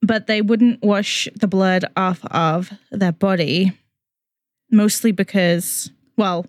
[0.00, 3.72] but they wouldn't wash the blood off of their body,
[4.70, 6.46] mostly because, well,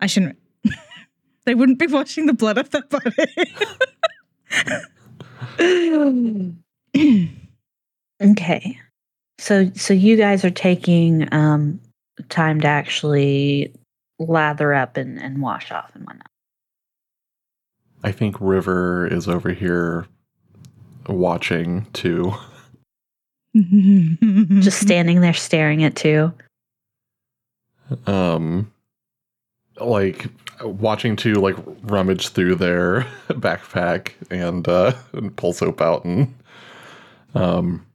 [0.00, 0.38] I shouldn't.
[1.46, 3.26] they wouldn't be washing the blood off their body.
[8.22, 8.78] okay.
[9.38, 11.80] So so you guys are taking um
[12.28, 13.72] time to actually
[14.18, 16.26] lather up and, and wash off and whatnot.
[18.02, 20.06] I think River is over here
[21.08, 22.32] watching too.
[23.54, 26.32] Just standing there staring at two.
[28.06, 28.70] Um
[29.80, 30.26] like
[30.62, 36.34] watching to like rummage through their backpack and uh and pull soap out and
[37.34, 37.86] um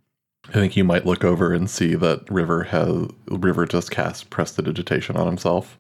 [0.50, 5.16] I think you might look over and see that River has River just cast prestidigitation
[5.16, 5.80] on himself.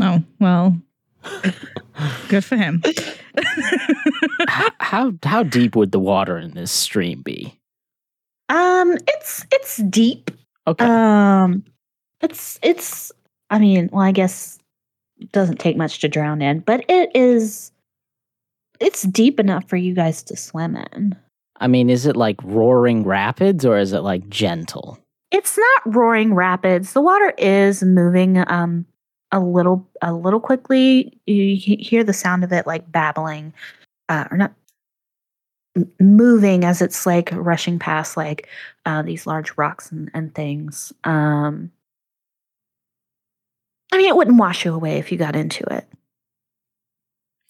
[0.00, 0.76] Oh, well.
[2.28, 2.82] Good for him.
[2.84, 3.20] H-
[4.78, 7.58] how how deep would the water in this stream be?
[8.48, 10.30] Um it's it's deep.
[10.66, 10.84] Okay.
[10.84, 11.64] Um
[12.20, 13.12] it's it's
[13.50, 14.58] I mean, well I guess
[15.18, 17.72] it doesn't take much to drown in, but it is
[18.80, 21.16] it's deep enough for you guys to swim in.
[21.60, 24.98] I mean, is it like roaring rapids or is it like gentle?
[25.30, 26.92] It's not roaring rapids.
[26.92, 28.86] The water is moving um
[29.32, 31.18] a little a little quickly.
[31.26, 33.52] You hear the sound of it like babbling
[34.08, 34.54] uh or not
[36.00, 38.48] moving as it's like rushing past like
[38.86, 40.92] uh these large rocks and, and things.
[41.04, 41.72] Um
[43.92, 45.86] I mean it wouldn't wash you away if you got into it.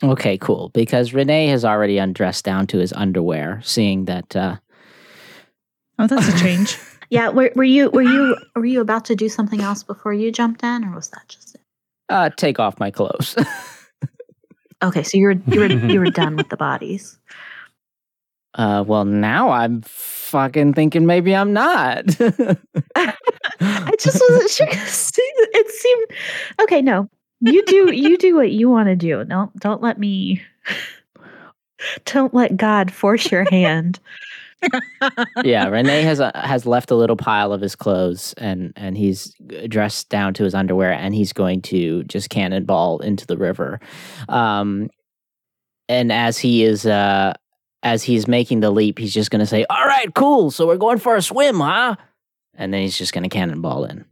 [0.03, 0.71] Okay, cool.
[0.75, 4.57] Because Renee has already undressed down to his underwear, seeing that uh,
[5.99, 6.79] Oh, that's a change.
[7.09, 10.31] Yeah, were, were you were you were you about to do something else before you
[10.33, 11.61] jumped in or was that just it?
[12.09, 13.37] uh, take off my clothes.
[14.85, 17.19] Okay, so you were you were you were done with the bodies.
[18.55, 22.05] uh, well, now I'm fucking thinking maybe I'm not.
[22.95, 24.67] I just wasn't sure.
[24.67, 26.07] 'cause It seemed
[26.61, 26.83] okay.
[26.83, 27.09] No,
[27.47, 29.25] you do you do what you want to do.
[29.25, 30.43] Don't don't let me.
[32.07, 34.01] Don't let God force your hand.
[35.45, 39.35] yeah, Renee has a, has left a little pile of his clothes, and and he's
[39.69, 43.79] dressed down to his underwear, and he's going to just cannonball into the river.
[44.29, 44.89] Um,
[45.89, 47.35] and as he is uh
[47.83, 50.51] as he's making the leap, he's just going to say, "All right, cool.
[50.51, 51.97] So we're going for a swim, huh?"
[52.55, 54.05] And then he's just going to cannonball in.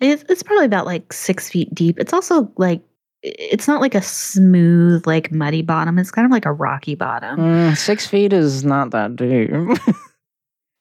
[0.00, 1.98] It's, it's probably about like six feet deep.
[1.98, 2.82] It's also like
[3.22, 5.98] it's not like a smooth like muddy bottom.
[5.98, 7.38] It's kind of like a rocky bottom.
[7.38, 9.50] Mm, six feet is not that deep.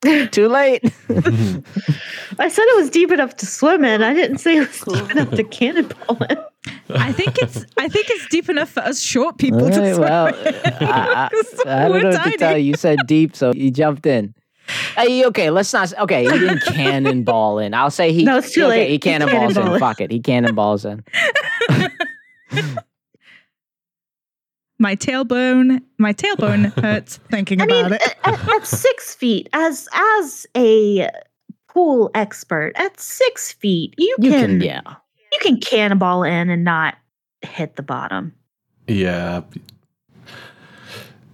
[0.31, 0.81] Too late.
[2.39, 4.01] I said it was deep enough to swim in.
[4.01, 6.37] I didn't say it was deep enough to cannonball in.
[6.91, 9.99] I think it's I think it's deep enough for us short people to swim.
[9.99, 10.55] well, in.
[10.55, 11.29] I, I,
[11.65, 12.63] I don't know what to tell you.
[12.63, 14.33] You said deep, so you jumped in.
[14.97, 15.93] Uh, hey, okay, let's not.
[15.99, 17.73] Okay, he didn't cannonball in.
[17.73, 18.23] I'll say he.
[18.23, 18.87] No, it's too okay, late.
[18.87, 19.79] He He cannonballs in.
[19.79, 21.03] Fuck it, he cannonballs in.
[24.81, 28.15] My tailbone, my tailbone hurts thinking I mean, about it.
[28.23, 31.09] at, at six feet, as as a
[31.67, 34.81] pool expert, at six feet, you, You can, can, yeah.
[35.33, 36.95] you can cannonball in and not
[37.41, 38.33] hit the bottom.
[38.87, 39.41] Yeah.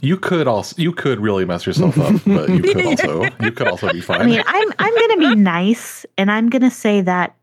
[0.05, 3.67] You could also you could really mess yourself up, but you could also you could
[3.67, 4.21] also be fine.
[4.21, 7.35] I mean, I'm I'm gonna be nice and I'm gonna say that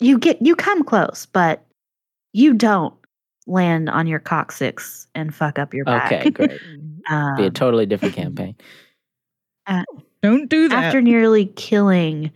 [0.00, 1.66] you get you come close, but
[2.32, 2.94] you don't
[3.46, 6.12] land on your coccyx and fuck up your back.
[6.12, 6.60] Okay, great.
[7.10, 8.54] Um, Be a totally different campaign.
[10.22, 10.84] Don't do that.
[10.84, 12.30] after nearly killing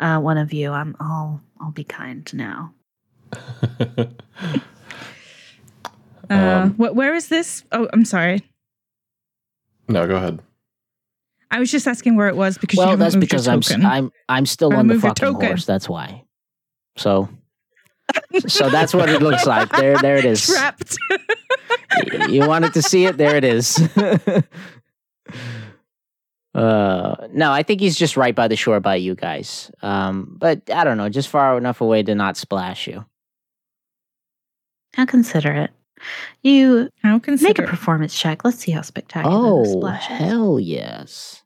[0.00, 2.74] uh, one of you, I'm I'll I'll be kind now.
[6.30, 7.64] Uh, Um, wh- where is this?
[7.72, 8.42] Oh, I'm sorry.
[9.88, 10.40] no, go ahead.
[11.50, 13.72] I was just asking where it was because you Well, haven't that's moved your because
[13.72, 13.86] I'm.
[13.86, 15.48] I'm I'm still Gotta on the move fucking token.
[15.48, 15.66] horse.
[15.66, 16.24] That's why.
[16.96, 17.28] So,
[18.46, 19.70] so that's what it looks like.
[19.72, 20.46] There, there it is.
[20.46, 20.96] trapped.
[22.30, 23.78] You wanted to see it there it is
[26.54, 30.60] uh no i think he's just right by the shore by you guys um but
[30.70, 33.04] i don't know just far enough away to not splash you
[34.94, 35.70] How considerate.
[36.42, 38.44] You How make a performance check.
[38.44, 40.16] Let's see how spectacular oh this splash is.
[40.18, 41.42] hell yes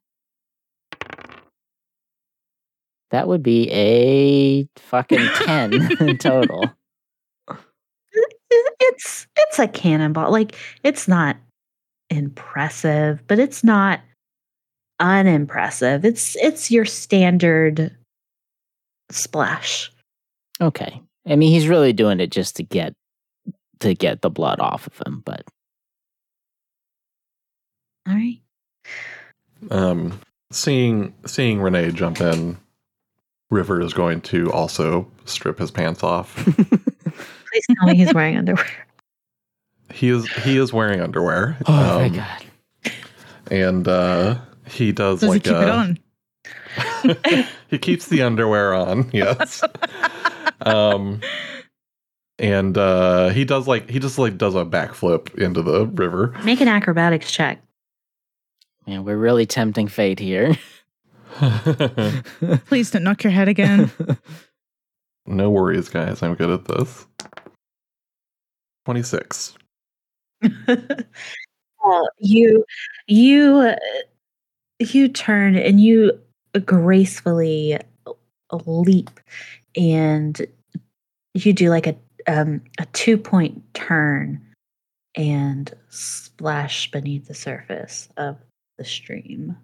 [3.11, 6.65] that would be a fucking 10 total
[8.81, 10.31] It's it's a cannonball.
[10.31, 11.37] Like it's not
[12.11, 14.01] impressive, but it's not
[15.01, 16.05] unimpressive.
[16.05, 17.95] It's it's your standard
[19.11, 19.93] splash.
[20.61, 22.93] okay i mean he's really doing it just to get
[23.81, 25.23] to get the blood off of him.
[25.25, 25.45] But
[28.09, 28.39] All right.
[29.71, 30.21] Um,
[30.53, 32.59] seeing seeing Renee jump in,
[33.51, 36.35] River is going to also strip his pants off.
[36.45, 38.67] Please tell me he's wearing underwear.
[39.93, 41.57] he is he is wearing underwear.
[41.67, 42.45] oh my um, god,
[43.51, 45.99] And uh, he does, Does like he keep it on?
[47.69, 49.11] he keeps the underwear on.
[49.13, 49.63] Yes.
[50.63, 51.21] um,
[52.39, 56.35] and uh, he does like he just like does a backflip into the river.
[56.45, 57.63] Make an acrobatics check.
[58.87, 60.57] man, we're really tempting fate here.
[62.67, 63.91] Please don't knock your head again.
[65.27, 66.23] no worries, guys.
[66.23, 67.07] I'm good at this.
[68.85, 69.55] Twenty six.
[71.87, 72.65] Well, you
[73.07, 73.77] you uh,
[74.81, 76.19] you turn and you
[76.65, 77.79] gracefully
[78.51, 79.11] leap
[79.77, 80.45] and
[81.35, 81.95] you do like a
[82.27, 84.41] um a two point turn
[85.17, 88.37] and splash beneath the surface of
[88.79, 89.57] the stream.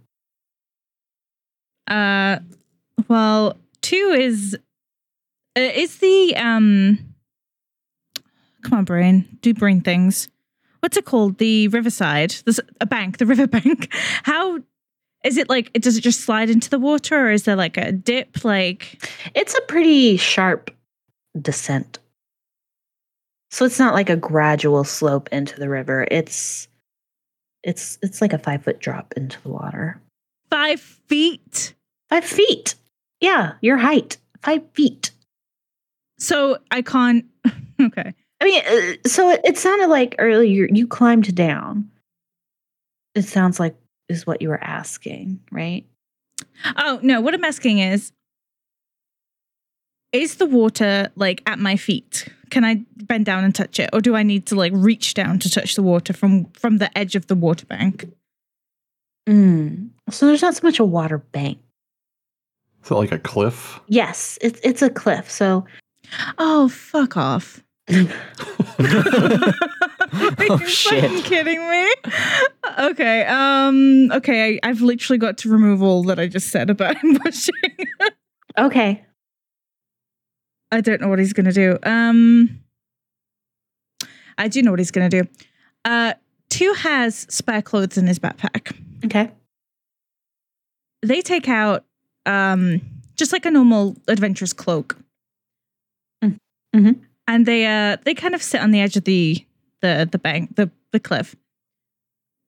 [1.86, 2.38] Uh,
[3.08, 4.56] well, two is
[5.56, 6.98] uh, is the um.
[8.62, 9.38] Come on, brain.
[9.42, 10.28] Do brain things.
[10.80, 11.38] What's it called?
[11.38, 12.34] The riverside.
[12.44, 13.18] There's a bank.
[13.18, 13.92] The river bank.
[14.22, 14.60] How
[15.24, 15.72] is it like?
[15.74, 18.44] Does it just slide into the water, or is there like a dip?
[18.44, 20.70] Like, It's a pretty sharp
[21.40, 21.98] descent.
[23.52, 26.08] So it's not like a gradual slope into the river.
[26.10, 26.68] It's
[27.62, 30.00] it's it's like a five foot drop into the water.
[30.50, 31.74] five feet.
[32.08, 32.76] Five feet.
[33.20, 34.16] Yeah, your height.
[34.42, 35.10] Five feet.
[36.18, 37.26] So I can't.
[37.80, 38.14] okay.
[38.40, 41.90] I mean, uh, so it, it sounded like earlier you climbed down.
[43.14, 43.76] It sounds like
[44.08, 45.84] is what you were asking, right?
[46.76, 47.20] Oh no!
[47.20, 48.12] What I'm asking is,
[50.12, 52.28] is the water like at my feet?
[52.50, 55.38] Can I bend down and touch it, or do I need to like reach down
[55.40, 58.08] to touch the water from from the edge of the water bank?
[59.28, 59.90] Mm.
[60.10, 61.58] So there's not so much a water bank.
[62.84, 63.80] Is it like a cliff?
[63.88, 65.30] Yes, it's it's a cliff.
[65.30, 65.64] So
[66.38, 67.62] Oh fuck off!
[67.88, 68.04] Are
[70.50, 71.04] Oh, you shit.
[71.04, 71.92] fucking kidding me?
[72.78, 73.24] Okay.
[73.24, 74.10] Um.
[74.12, 74.58] Okay.
[74.62, 77.54] I, I've literally got to remove all that I just said about him pushing.
[78.58, 79.04] okay,
[80.72, 81.78] I don't know what he's gonna do.
[81.84, 82.58] Um.
[84.38, 85.22] I do know what he's gonna do.
[85.84, 86.14] Uh.
[86.48, 88.76] Two has spare clothes in his backpack.
[89.06, 89.30] okay,
[91.02, 91.84] They take out
[92.26, 92.80] um
[93.16, 94.96] just like a normal adventurous cloak.
[96.22, 96.36] Mm.
[96.76, 97.00] Mhm.
[97.26, 99.44] And they uh they kind of sit on the edge of the
[99.80, 101.34] the the bank the the cliff.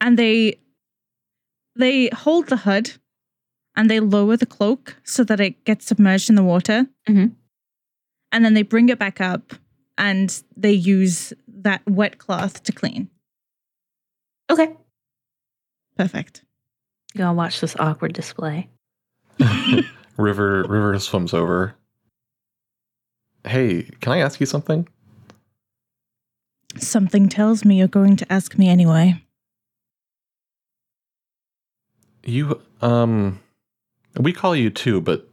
[0.02, 0.58] And they
[1.76, 2.92] they hold the hood
[3.74, 6.86] and they lower the cloak so that it gets submerged in the water.
[7.08, 7.32] Mhm.
[8.34, 9.54] And then they bring it back up
[9.96, 13.08] and they use that wet cloth to clean.
[14.50, 14.74] okay.
[15.96, 16.42] Perfect.
[17.16, 18.68] Go and watch this awkward display.
[20.16, 21.76] River River swims over.
[23.46, 24.88] Hey, can I ask you something?
[26.76, 29.22] Something tells me you're going to ask me anyway.
[32.24, 33.38] You um
[34.18, 35.28] we call you Two, but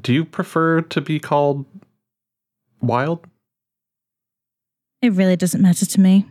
[0.00, 1.64] do you prefer to be called
[2.80, 3.26] Wild?
[5.02, 6.26] It really doesn't matter to me.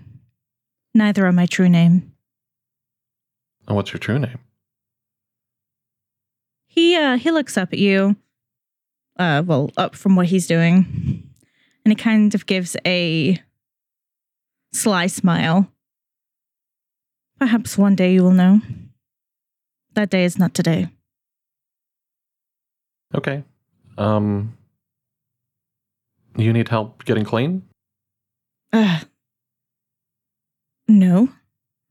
[0.93, 2.11] Neither are my true name.
[3.67, 4.39] And what's your true name?
[6.67, 8.15] He uh he looks up at you.
[9.17, 11.23] Uh well, up from what he's doing.
[11.83, 13.39] And he kind of gives a
[14.73, 15.71] sly smile.
[17.39, 18.61] Perhaps one day you will know.
[19.93, 20.89] That day is not today.
[23.13, 23.43] Okay.
[23.97, 24.57] Um
[26.37, 27.63] you need help getting clean?
[28.73, 28.99] Uh,
[30.87, 31.29] no.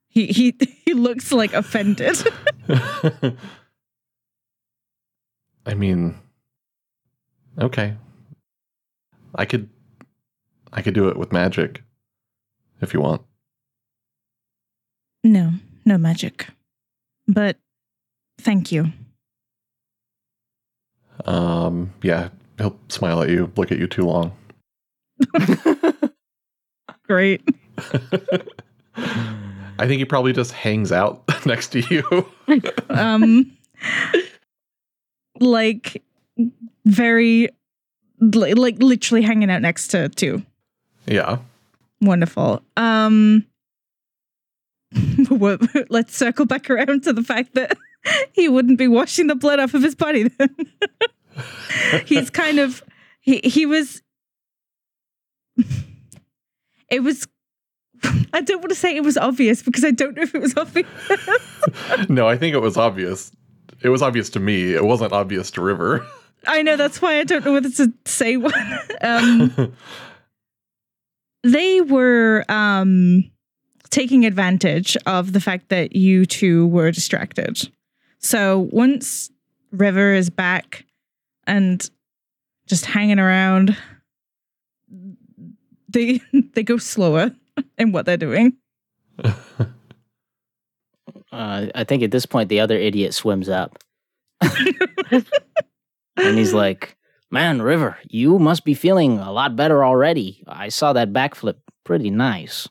[0.09, 2.17] He he he looks like offended.
[5.67, 6.17] I mean
[7.59, 7.97] okay.
[9.35, 9.69] I could
[10.73, 11.83] I could do it with magic
[12.81, 13.23] if you want.
[15.23, 15.53] no,
[15.87, 16.49] no magic.
[17.27, 17.57] But
[18.39, 18.93] thank you.
[21.25, 24.33] Um yeah, he'll smile at you, look at you too long.
[27.07, 27.43] Great.
[28.97, 32.27] I think he probably just hangs out next to you.
[32.91, 33.51] um
[35.41, 36.03] like
[36.87, 37.49] very
[38.21, 40.43] like literally hanging out next to two
[41.07, 41.39] yeah.
[42.01, 43.45] wonderful um
[45.91, 47.77] let's circle back around to the fact that
[48.33, 50.55] he wouldn't be washing the blood off of his body then
[52.07, 52.83] he's kind of
[53.21, 54.03] he he was
[56.91, 57.27] it was.
[58.33, 60.57] I don't want to say it was obvious because I don't know if it was
[60.57, 60.87] obvious.
[62.09, 63.33] no, I think it was obvious.
[63.83, 64.75] It was obvious to me.
[64.75, 66.07] It wasn't obvious to River.
[66.47, 68.53] I know that's why I don't know whether to say one.
[69.01, 69.73] um,
[71.43, 73.31] they were um,
[73.91, 77.71] taking advantage of the fact that you two were distracted.
[78.25, 79.31] So once
[79.71, 80.87] River is back
[81.47, 81.89] and
[82.67, 83.77] just hanging around,
[85.91, 86.23] they
[86.55, 87.33] they go slower
[87.79, 88.55] in what they're doing.
[91.31, 93.79] Uh, I think at this point the other idiot swims up,
[94.41, 95.27] and
[96.17, 96.97] he's like,
[97.31, 100.43] "Man, River, you must be feeling a lot better already.
[100.49, 102.69] I saw that backflip, pretty nice."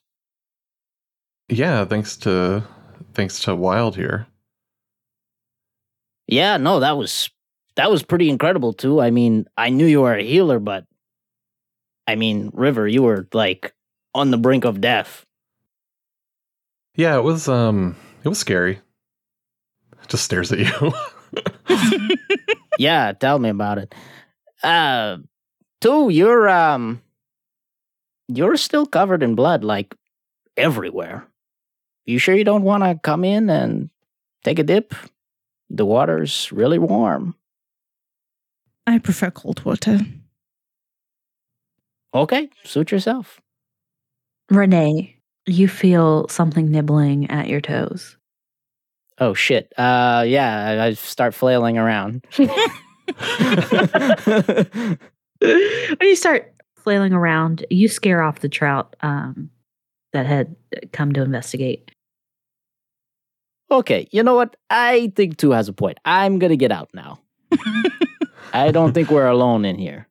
[1.47, 2.63] yeah, thanks to
[3.13, 4.25] thanks to Wild here.
[6.27, 7.29] Yeah, no, that was
[7.75, 9.01] that was pretty incredible too.
[9.01, 10.85] I mean, I knew you were a healer, but
[12.07, 13.73] I mean, River, you were like
[14.13, 15.25] on the brink of death.
[16.95, 18.79] Yeah, it was um it was scary.
[20.07, 20.91] Just stares at you.
[22.77, 23.95] yeah, tell me about it.
[24.61, 25.17] Uh,
[25.81, 27.01] two, you're um,
[28.27, 29.95] you're still covered in blood, like
[30.57, 31.27] everywhere.
[32.05, 33.89] You sure you don't want to come in and
[34.43, 34.93] take a dip?
[35.73, 37.35] The water's really warm.
[38.85, 39.99] I prefer cold water.
[42.13, 43.41] Okay, suit yourself.
[44.51, 45.17] Renee,
[45.47, 48.17] you feel something nibbling at your toes.
[49.19, 49.73] Oh shit.
[49.77, 52.23] Uh, yeah, I- I start flailing around.
[52.37, 52.49] when
[56.01, 59.49] you start flailing around, you scare off the trout um,
[60.13, 60.55] that had
[60.91, 61.91] come to investigate.
[63.71, 64.55] Okay, you know what?
[64.69, 65.97] I think two has a point.
[66.05, 67.19] I'm gonna get out now.
[68.53, 70.07] I don't think we're alone in here.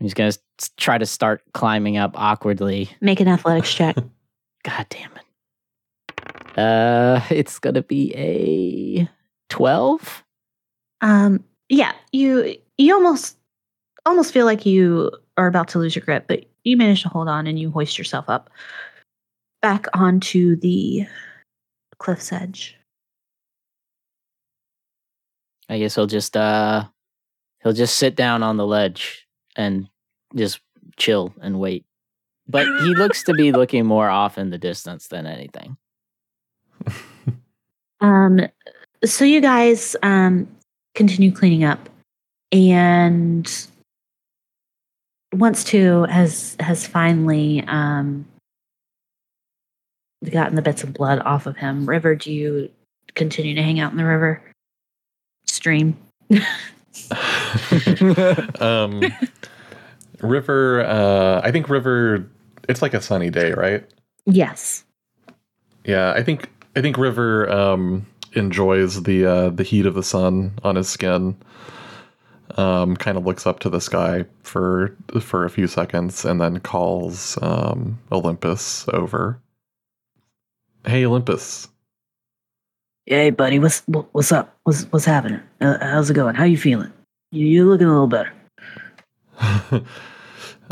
[0.00, 0.32] He's gonna
[0.76, 2.90] try to start climbing up awkwardly.
[3.00, 3.96] Make an athletics check.
[4.64, 6.58] God damn it.
[6.58, 9.08] Uh, it's gonna be a
[9.48, 10.24] twelve.
[11.00, 13.36] um, yeah, you you almost
[14.04, 17.28] almost feel like you are about to lose your grip, but you manage to hold
[17.28, 18.50] on and you hoist yourself up
[19.62, 21.06] back onto the
[22.02, 22.76] cliff's edge.
[25.68, 26.84] I guess he'll just uh,
[27.62, 29.26] he'll just sit down on the ledge
[29.56, 29.88] and
[30.34, 30.60] just
[30.96, 31.86] chill and wait.
[32.48, 35.76] But he looks to be looking more off in the distance than anything.
[38.02, 38.40] Um,
[39.04, 40.48] so you guys um,
[40.96, 41.88] continue cleaning up,
[42.50, 43.48] and
[45.32, 48.26] once two has has finally um,
[50.30, 51.86] gotten the bits of blood off of him.
[51.86, 52.70] River, do you
[53.14, 54.42] continue to hang out in the river
[55.46, 55.96] stream?
[58.60, 59.02] um
[60.20, 62.28] River uh I think River
[62.68, 63.84] it's like a sunny day, right?
[64.24, 64.84] Yes.
[65.84, 70.52] Yeah, I think I think River um enjoys the uh the heat of the sun
[70.62, 71.36] on his skin.
[72.56, 76.60] Um kind of looks up to the sky for for a few seconds and then
[76.60, 79.38] calls um Olympus over.
[80.84, 81.68] Hey Olympus.
[83.06, 84.56] Hey, buddy, what's what's up?
[84.64, 85.40] What's what's happening?
[85.60, 86.34] Uh, how's it going?
[86.34, 86.92] How you feeling?
[87.30, 88.32] You you looking a little better.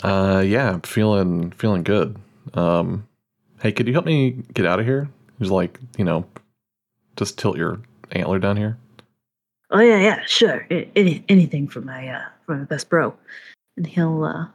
[0.02, 2.16] uh yeah, I'm feeling feeling good.
[2.54, 3.06] Um
[3.62, 5.08] hey, could you help me get out of here?
[5.38, 6.26] Just like, you know,
[7.16, 7.80] just tilt your
[8.10, 8.76] antler down here.
[9.70, 10.66] Oh yeah, yeah, sure.
[10.70, 13.14] Any, anything for my uh for my best bro.
[13.76, 14.46] And he'll uh,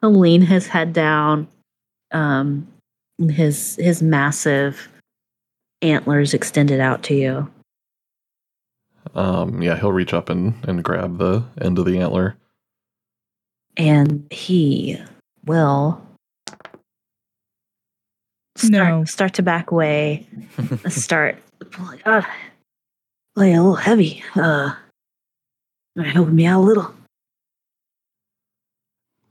[0.00, 1.48] he'll lean his head down,
[2.12, 2.66] um,
[3.18, 4.88] his his massive
[5.82, 7.50] antlers extended out to you.
[9.14, 12.36] Um, yeah, he'll reach up and, and grab the end of the antler.
[13.76, 14.98] and he
[15.44, 16.00] will
[18.56, 19.04] start, No.
[19.04, 20.26] start to back away
[20.88, 21.36] start
[21.78, 22.24] Oh my god.
[23.34, 24.22] Like a little heavy.
[24.34, 24.74] Uh
[25.96, 26.94] might help me out a little.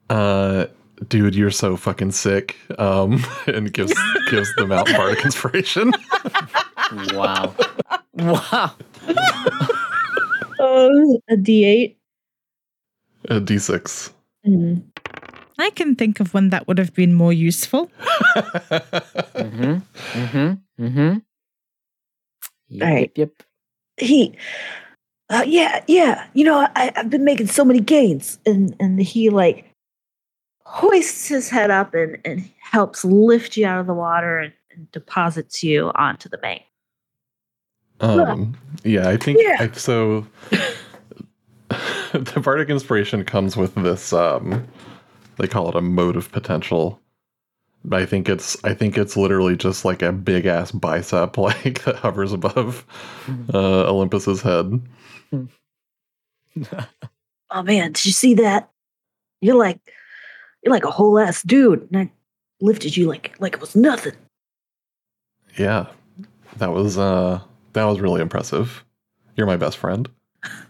[0.10, 0.66] Uh,
[1.08, 2.56] dude, you're so fucking sick.
[2.78, 3.94] Um, and gives
[4.30, 5.92] gives the mountain bardic inspiration.
[7.14, 7.56] Wow.
[8.18, 8.72] wow.
[10.60, 11.96] oh a d8
[13.30, 14.12] A d6.
[14.46, 14.84] Mm.
[15.58, 17.90] I can think of one that would have been more useful.
[18.36, 19.76] Mm-hmm.
[20.20, 20.84] Mm-hmm.
[20.84, 21.18] Mm-hmm.
[22.68, 23.12] Yep, Alright.
[23.16, 23.44] yep, yep.
[23.96, 24.36] He
[25.30, 26.28] uh, yeah, yeah.
[26.34, 28.38] You know, I, I've been making so many gains.
[28.46, 29.71] and and he like
[30.72, 34.90] hoists his head up and and helps lift you out of the water and, and
[34.92, 36.64] deposits you onto the bank
[38.00, 39.58] Um, yeah, I think Yeah.
[39.60, 40.26] I, so.
[42.14, 44.14] the bardic inspiration comes with this.
[44.14, 44.68] Um,
[45.38, 47.00] they call it a mote of potential.
[47.92, 51.96] I think it's I think it's literally just like a big ass bicep like that
[51.96, 52.86] hovers above
[53.54, 54.82] uh, Olympus's head.
[57.54, 58.70] Oh man, did you see that?
[59.42, 59.82] You're like
[60.64, 61.88] you're like a whole ass dude.
[61.92, 62.12] And I
[62.60, 64.14] lifted you like like it was nothing.
[65.58, 65.88] Yeah.
[66.58, 67.42] That was uh
[67.74, 68.84] that was really impressive.
[69.36, 70.10] You're my best friend.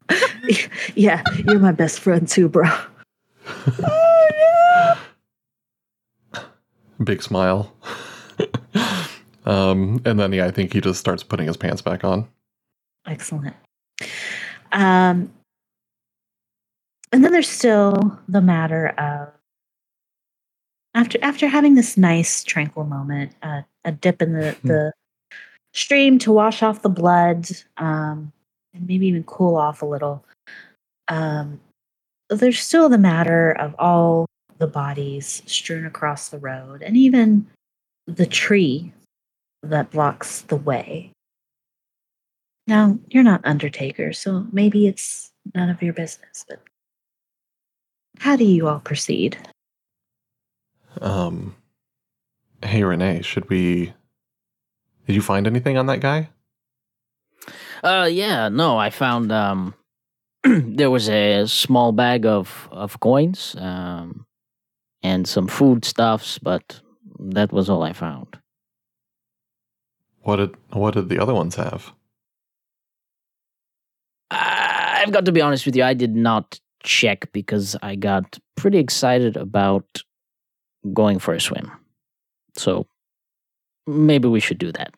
[0.96, 2.70] yeah, you're my best friend too, bro.
[3.84, 4.28] oh,
[6.34, 6.44] yeah.
[7.04, 7.74] Big smile.
[9.46, 12.28] um and then yeah, I think he just starts putting his pants back on.
[13.08, 13.56] Excellent.
[14.72, 15.32] Um,
[17.12, 19.30] and then there's still the matter of
[20.94, 24.94] after after having this nice tranquil moment, uh, a dip in the the
[25.74, 28.32] stream to wash off the blood, um,
[28.74, 30.24] and maybe even cool off a little.
[31.08, 31.60] Um,
[32.30, 34.26] there's still the matter of all
[34.58, 37.48] the bodies strewn across the road, and even
[38.08, 38.92] the tree
[39.64, 41.12] that blocks the way.
[42.68, 46.62] Now, you're not Undertaker, so maybe it's none of your business, but
[48.20, 49.38] how do you all proceed?
[51.00, 51.56] Um
[52.64, 53.94] Hey Renee, should we
[55.08, 56.30] Did you find anything on that guy?
[57.84, 59.74] Uh, yeah, no, I found um,
[60.44, 64.26] there was a small bag of of coins, um,
[65.02, 66.82] and some foodstuffs, but
[67.20, 68.38] that was all I found.
[70.22, 71.94] What did what did the other ones have?
[74.30, 78.78] I've got to be honest with you, I did not check because I got pretty
[78.78, 80.04] excited about
[80.94, 81.72] going for a swim.
[82.56, 82.88] So
[83.88, 84.94] maybe we should do that.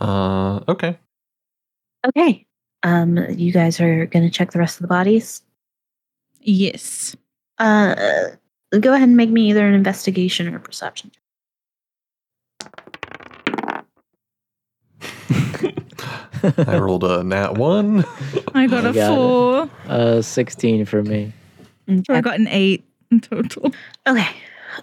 [0.00, 0.98] Uh okay.
[2.06, 2.46] Okay.
[2.82, 5.42] Um, you guys are gonna check the rest of the bodies.
[6.40, 7.14] Yes.
[7.58, 8.28] Uh,
[8.78, 11.10] go ahead and make me either an investigation or a perception.
[16.56, 18.02] I rolled a nat one.
[18.54, 19.14] I got I a got it.
[19.14, 19.70] four.
[19.86, 21.34] Uh, sixteen for me.
[21.86, 23.72] So I got an eight in total.
[24.06, 24.28] Okay.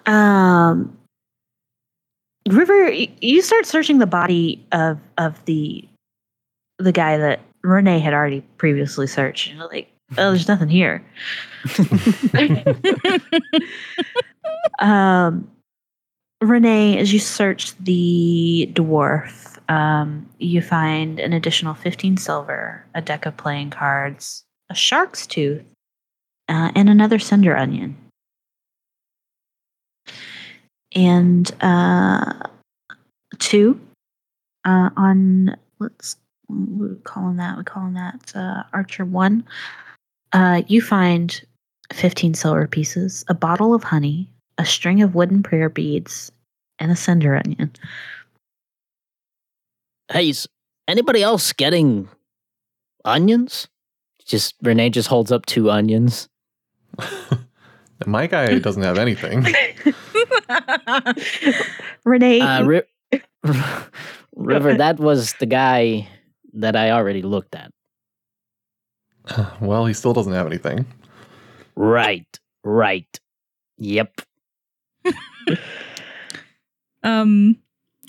[0.06, 0.98] Um,
[2.48, 5.88] River, you start searching the body of of the
[6.80, 9.50] the guy that Renee had already previously searched.
[9.50, 11.04] And you're like, oh, there's nothing here.
[14.80, 15.50] um,
[16.42, 23.26] Renee, as you search the dwarf, um, you find an additional 15 silver, a deck
[23.26, 25.64] of playing cards, a shark's tooth,
[26.48, 27.98] uh, and another cinder onion.
[30.96, 32.34] And uh,
[33.40, 33.80] two
[34.66, 37.58] uh, on, let's, what are calling that?
[37.58, 39.46] we're calling that uh, Archer one.
[40.34, 41.42] Uh, you find
[41.94, 46.32] 15 silver pieces, a bottle of honey, a string of wooden prayer beads,
[46.80, 47.72] and a cinder onion.
[50.12, 50.48] Hey, is
[50.88, 52.08] anybody else getting
[53.04, 53.68] onions?
[54.26, 56.28] Just Renee just holds up two onions.
[58.06, 59.46] My guy doesn't have anything.
[62.06, 63.22] Renee, Uh, Ri-
[64.36, 66.08] River, that was the guy
[66.54, 67.72] that I already looked at.
[69.62, 70.86] well, he still doesn't have anything.
[71.76, 72.28] Right,
[72.64, 73.20] right.
[73.78, 74.22] Yep.
[77.04, 77.56] Um,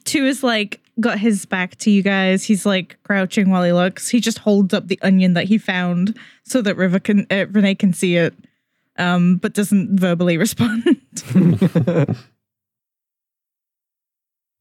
[0.04, 2.42] two is like got his back to you guys.
[2.42, 4.08] He's like crouching while he looks.
[4.08, 7.76] He just holds up the onion that he found so that River can uh, Renee
[7.76, 8.34] can see it,
[8.96, 10.97] um, but doesn't verbally respond.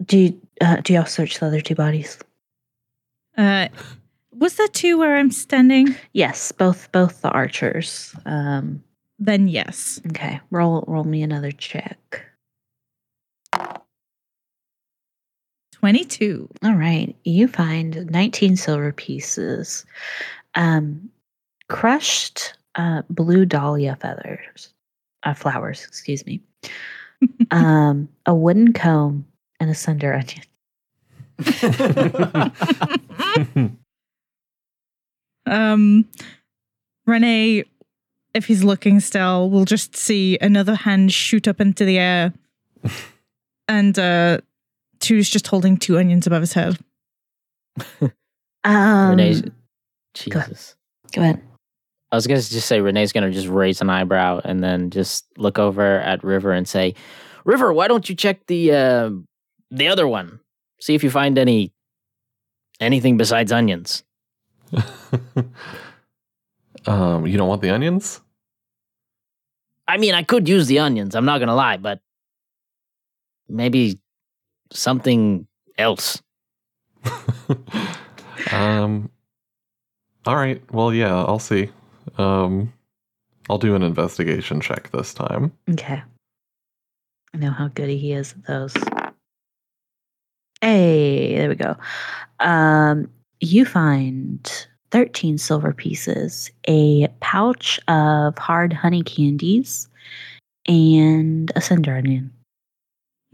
[0.05, 2.19] Do you, uh, do y'all search the other two bodies?
[3.37, 3.67] uh,
[4.31, 5.95] was that two where I'm standing?
[6.13, 8.15] Yes, both both the archers.
[8.25, 8.83] Um,
[9.19, 9.99] Then yes.
[10.07, 12.23] okay, roll roll me another check.
[15.73, 16.49] Twenty-two.
[16.63, 19.85] All right, you find 19 silver pieces,
[20.55, 21.09] um,
[21.69, 24.73] crushed uh, blue dahlia feathers,
[25.23, 26.41] uh, flowers, excuse me,
[27.51, 29.25] um, a wooden comb,
[29.59, 30.43] and a cinder onion.
[35.45, 36.05] um,
[37.05, 37.63] Renee,
[38.33, 42.33] if he's looking still, will just see another hand shoot up into the air,
[43.67, 44.39] and uh,
[44.99, 46.77] two's just holding two onions above his head.
[48.63, 49.41] Um, Renee's.
[49.41, 49.51] go
[50.13, 50.75] Jesus.
[51.13, 51.41] go ahead.
[52.11, 54.89] I was going to just say Renee's going to just raise an eyebrow and then
[54.91, 56.95] just look over at River and say,
[57.43, 59.09] River, why don't you check the uh,
[59.71, 60.39] the other one?
[60.79, 61.73] See if you find any
[62.79, 64.03] anything besides onions.
[66.85, 68.21] um, you don't want the onions?
[69.87, 71.15] I mean, I could use the onions.
[71.15, 72.01] I'm not going to lie, but
[73.47, 73.99] maybe
[74.71, 75.47] something
[75.77, 76.21] else.
[78.51, 79.09] um.
[80.25, 80.61] All right.
[80.73, 81.69] Well, yeah, I'll see.
[82.17, 82.73] Um,
[83.49, 85.51] I'll do an investigation check this time.
[85.69, 86.01] Okay.
[87.33, 88.73] I know how good he is at those.
[90.61, 91.77] Hey, there we go.
[92.39, 99.87] Um, you find 13 silver pieces, a pouch of hard honey candies,
[100.67, 102.31] and a cinder onion.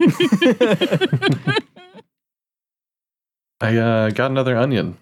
[3.60, 4.98] I uh, got another onion.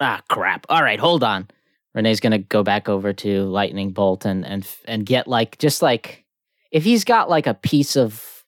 [0.00, 0.66] Ah, crap.
[0.68, 1.48] All right, hold on.
[1.94, 6.24] Renee's gonna go back over to Lightning Bolt and and and get like just like
[6.70, 8.44] if he's got like a piece of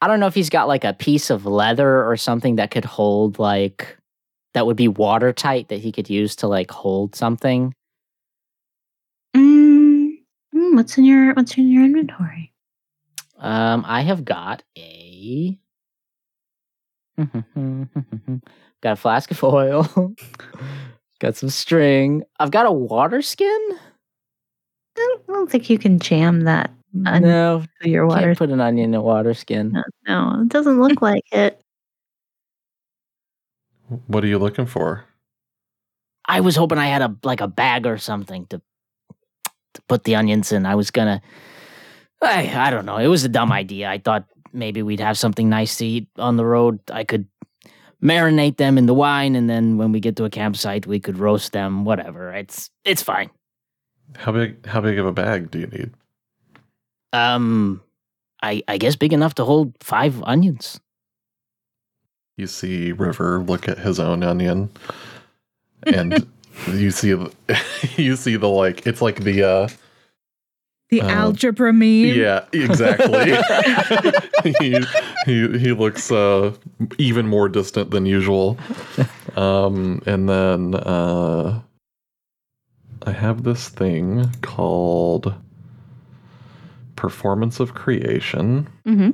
[0.00, 2.84] I don't know if he's got like a piece of leather or something that could
[2.84, 3.96] hold like
[4.52, 7.74] that would be watertight that he could use to like hold something.
[9.36, 10.18] Mm,
[10.54, 12.52] mm, what's in your What's in your inventory?
[13.38, 15.58] Um, I have got a
[17.18, 20.14] got a flask of oil.
[21.22, 22.24] got some string.
[22.40, 23.78] I've got a water skin.
[24.98, 26.70] I don't, think you can jam that
[27.06, 28.26] Onion no, to your water.
[28.26, 29.72] can't put an onion in a water skin.
[29.72, 31.62] No, no, it doesn't look like it.
[34.08, 35.04] What are you looking for?
[36.26, 38.60] I was hoping I had a like a bag or something to
[39.74, 40.66] to put the onions in.
[40.66, 41.22] I was gonna.
[42.20, 42.98] I I don't know.
[42.98, 43.88] It was a dumb idea.
[43.88, 46.78] I thought maybe we'd have something nice to eat on the road.
[46.90, 47.26] I could
[48.02, 51.18] marinate them in the wine, and then when we get to a campsite, we could
[51.18, 51.84] roast them.
[51.84, 52.32] Whatever.
[52.32, 53.30] It's it's fine.
[54.16, 54.66] How big?
[54.66, 55.90] How big of a bag do you need?
[57.12, 57.82] Um,
[58.42, 60.80] I I guess big enough to hold five onions.
[62.36, 64.70] You see River look at his own onion,
[65.84, 66.26] and
[66.72, 67.08] you see
[67.96, 68.86] you see the like.
[68.86, 69.68] It's like the uh
[70.92, 72.14] The Uh, algebra meme.
[72.14, 73.32] yeah exactly.
[74.60, 74.78] he,
[75.24, 76.52] he he looks uh
[76.98, 78.58] even more distant than usual.
[79.34, 81.62] Um, and then uh,
[83.06, 85.32] I have this thing called
[86.96, 88.68] performance of creation.
[88.86, 89.10] Mm-hmm.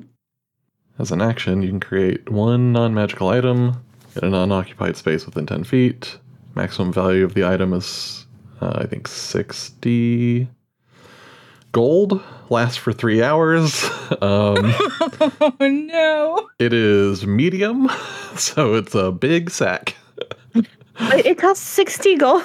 [0.98, 3.80] As an action, you can create one non magical item
[4.16, 6.18] in an unoccupied space within 10 feet.
[6.56, 8.26] Maximum value of the item is,
[8.60, 10.48] uh, I think, 60
[11.72, 12.22] gold.
[12.50, 13.84] Lasts for three hours.
[14.08, 16.48] Um, oh no.
[16.58, 17.90] it is medium,
[18.36, 19.94] so it's a big sack.
[20.54, 20.66] It,
[21.26, 22.42] it costs sixty gold.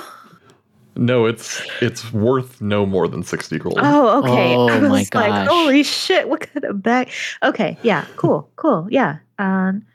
[0.98, 3.80] No, it's it's worth no more than 60 gold.
[3.82, 4.56] Oh, okay.
[4.56, 6.28] Oh I was my like, holy shit!
[6.28, 7.10] What kind of bag?
[7.42, 9.20] Okay, yeah, cool, cool, yeah.
[9.40, 9.86] Um,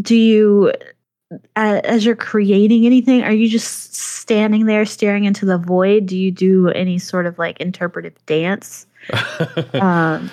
[0.00, 0.72] do you,
[1.56, 6.06] as you're creating anything, are you just standing there staring into the void?
[6.06, 8.86] Do you do any sort of like interpretive dance?
[9.74, 10.30] Um,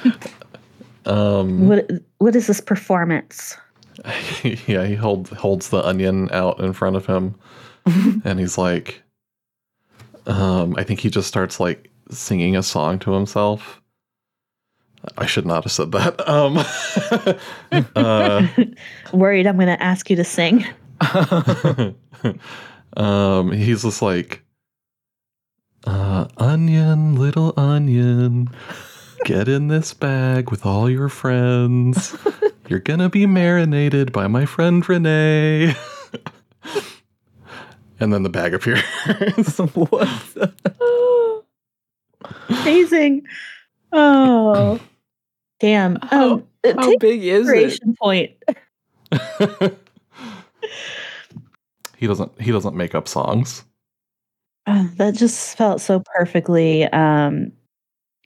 [1.05, 1.89] um, what
[2.19, 3.57] What is this performance?
[4.43, 7.35] yeah, he holds holds the onion out in front of him,
[8.23, 9.01] and he's like,
[10.27, 13.81] um, I think he just starts like singing a song to himself.
[15.17, 16.27] I should not have said that.
[16.27, 16.57] Um,
[17.95, 18.47] uh,
[19.13, 20.65] Worried I'm going to ask you to sing.
[22.97, 24.43] um, he's just like,
[25.85, 28.49] uh, onion, little onion,
[29.25, 32.15] get in this bag with all your friends.
[32.67, 35.73] You're gonna be marinated by my friend Renee.
[37.99, 38.81] and then the bag appears.
[39.73, 40.53] what?
[42.49, 43.25] Amazing.
[43.91, 44.79] Oh,
[45.59, 45.97] damn.
[46.03, 47.79] How- Um, uh, How big is it?
[48.01, 48.31] point.
[51.97, 52.39] He doesn't.
[52.41, 53.63] He doesn't make up songs.
[54.65, 57.51] Uh, that just felt so perfectly um,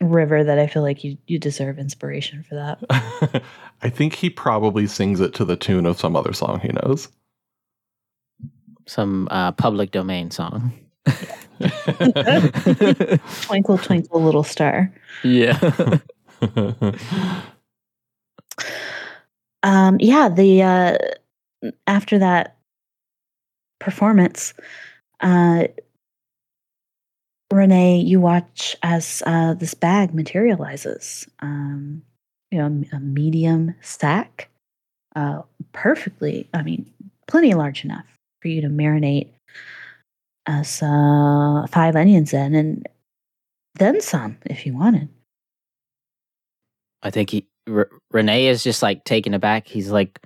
[0.01, 3.43] river that I feel like you you deserve inspiration for that.
[3.81, 7.09] I think he probably sings it to the tune of some other song he knows.
[8.85, 10.73] Some uh, public domain song.
[13.41, 14.93] twinkle twinkle little star.
[15.23, 15.99] yeah.
[19.63, 20.97] Um, yeah, the uh,
[21.87, 22.57] after that
[23.79, 24.53] performance,
[25.21, 25.67] uh,
[27.51, 31.27] Renee, you watch as uh, this bag materializes.
[31.39, 32.01] Um,
[32.51, 34.49] you know, a medium sack,
[35.15, 35.41] uh,
[35.71, 36.47] perfectly.
[36.53, 36.91] I mean,
[37.27, 38.05] plenty large enough
[38.41, 39.29] for you to marinate
[40.45, 42.87] uh, five onions in, and
[43.75, 45.09] then some if you wanted.
[47.01, 49.67] I think he R- Renee is just like taken aback.
[49.67, 50.19] He's like,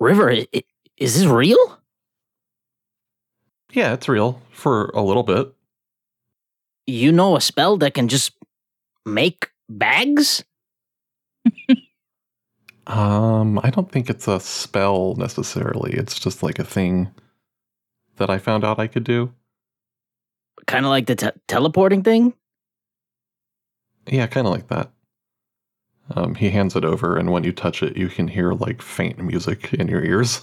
[0.00, 0.30] "River,
[0.96, 1.78] is this real?"
[3.72, 5.52] yeah, it's real for a little bit.
[6.86, 8.32] You know a spell that can just
[9.04, 10.44] make bags?
[12.88, 15.92] Um, I don't think it's a spell necessarily.
[15.92, 17.10] It's just like a thing
[18.16, 19.34] that I found out I could do.
[20.66, 22.32] Kind of like the te- teleporting thing.
[24.06, 24.90] Yeah, kind of like that.
[26.16, 29.18] Um, he hands it over, and when you touch it, you can hear like faint
[29.18, 30.40] music in your ears.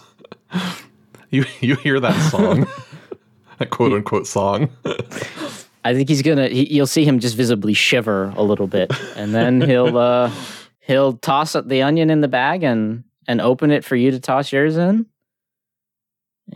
[1.29, 2.67] you you hear that song,
[3.57, 4.69] that quote unquote song.
[5.83, 6.49] I think he's gonna.
[6.49, 10.31] He, you'll see him just visibly shiver a little bit, and then he'll uh,
[10.81, 14.51] he'll toss the onion in the bag and and open it for you to toss
[14.51, 15.07] yours in.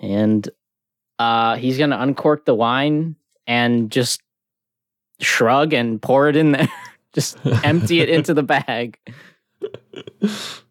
[0.01, 0.47] And
[1.17, 3.15] uh, he's gonna uncork the wine
[3.47, 4.21] and just
[5.19, 6.71] shrug and pour it in there.
[7.13, 8.97] just empty it into the bag.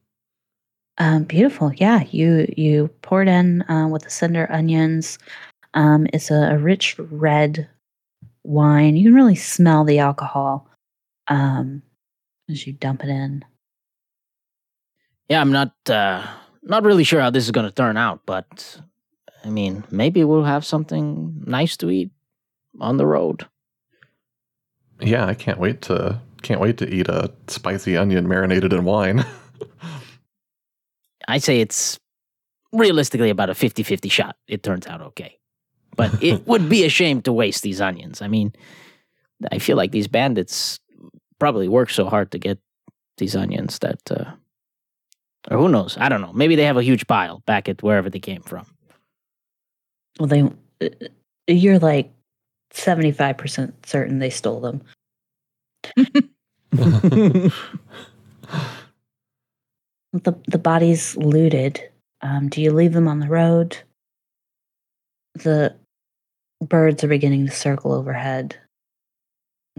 [0.98, 1.72] Um, beautiful.
[1.72, 5.18] Yeah, you you pour it in uh, with the cinder onions.
[5.74, 7.68] Um, it's a, a rich red
[8.42, 8.96] wine.
[8.96, 10.68] You can really smell the alcohol
[11.28, 11.82] um,
[12.50, 13.44] as you dump it in.
[15.28, 16.26] Yeah, I'm not uh,
[16.62, 18.80] not really sure how this is gonna turn out, but
[19.44, 22.10] I mean, maybe we'll have something nice to eat
[22.80, 23.46] on the road.
[25.00, 29.22] Yeah, I can't wait to can't wait to eat a spicy onion marinated in wine.
[31.28, 31.98] I say it's
[32.72, 34.36] realistically about a 50 50 shot.
[34.48, 35.38] It turns out okay.
[35.94, 38.22] But it would be a shame to waste these onions.
[38.22, 38.54] I mean,
[39.52, 40.80] I feel like these bandits
[41.38, 42.58] probably work so hard to get
[43.18, 44.32] these onions that, uh,
[45.50, 45.98] or who knows?
[46.00, 46.32] I don't know.
[46.32, 48.64] Maybe they have a huge pile back at wherever they came from.
[50.18, 50.42] Well, they
[50.80, 51.08] uh,
[51.46, 52.10] you're like
[52.70, 54.82] seventy five percent certain they stole them.
[60.12, 61.82] The the bodies looted.
[62.22, 63.76] Um, do you leave them on the road?
[65.34, 65.76] The
[66.60, 68.56] birds are beginning to circle overhead,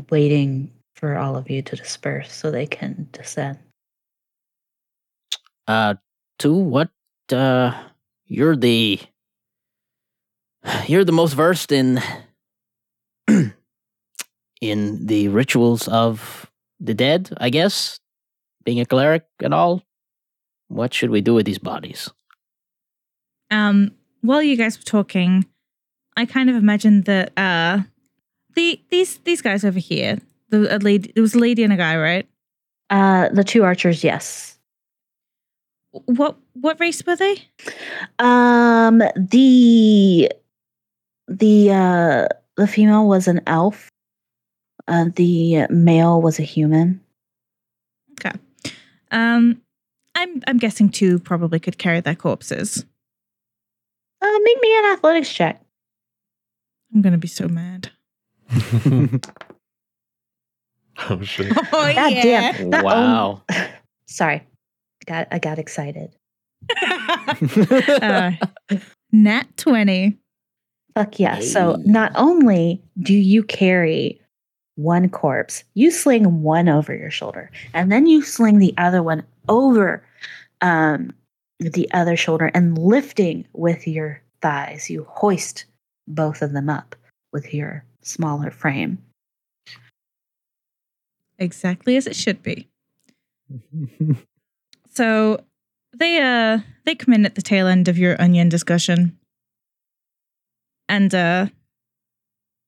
[0.10, 3.58] waiting for all of you to disperse so they can descend.
[5.68, 5.96] Uh,
[6.38, 6.90] two, what,
[7.32, 7.84] uh,
[8.26, 9.00] you're the,
[10.88, 12.02] you're the most versed in,
[14.62, 16.49] in the rituals of
[16.80, 18.00] the dead, I guess,
[18.64, 19.84] being a cleric and all.
[20.68, 22.10] What should we do with these bodies?
[23.50, 23.92] Um,
[24.22, 25.46] while you guys were talking,
[26.16, 27.80] I kind of imagined that uh,
[28.56, 30.20] the these these guys over here,
[30.50, 32.28] the a lady, there was a lady and a guy, right?
[32.90, 34.60] Uh, the two archers, yes.
[35.92, 37.48] What what race were they?
[38.20, 40.32] Um, the
[41.28, 42.28] the uh
[42.58, 43.90] the female was an elf.
[44.90, 47.00] Uh, the male was a human.
[48.14, 48.36] Okay.
[49.12, 49.62] Um,
[50.16, 52.84] I'm I'm guessing two probably could carry their corpses.
[54.20, 55.62] Uh, make me an athletics check.
[56.94, 57.92] I'm gonna be so mad.
[61.10, 61.56] oh shit!
[61.72, 62.72] Oh God damn.
[62.72, 63.44] Not wow.
[64.08, 64.42] Sorry,
[65.06, 66.16] got I got excited.
[66.82, 68.32] uh,
[69.12, 70.18] nat twenty.
[70.96, 71.42] Fuck yeah!
[71.42, 74.19] So not only do you carry
[74.82, 79.24] one corpse, you sling one over your shoulder, and then you sling the other one
[79.48, 80.04] over
[80.62, 81.14] um,
[81.60, 85.66] the other shoulder, and lifting with your thighs, you hoist
[86.08, 86.96] both of them up
[87.32, 88.98] with your smaller frame.
[91.38, 92.68] Exactly as it should be.
[95.00, 95.40] So
[95.94, 99.18] they uh they come in at the tail end of your onion discussion.
[100.90, 101.48] And uh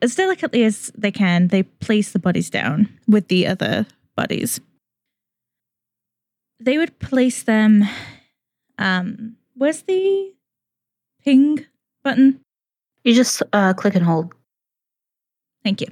[0.02, 4.60] as delicately as they can, they place the bodies down with the other bodies.
[6.60, 7.84] They would place them
[8.78, 10.34] um where's the
[11.24, 11.66] ping
[12.04, 12.40] button?
[13.04, 14.34] You just uh, click and hold.
[15.64, 15.88] Thank you.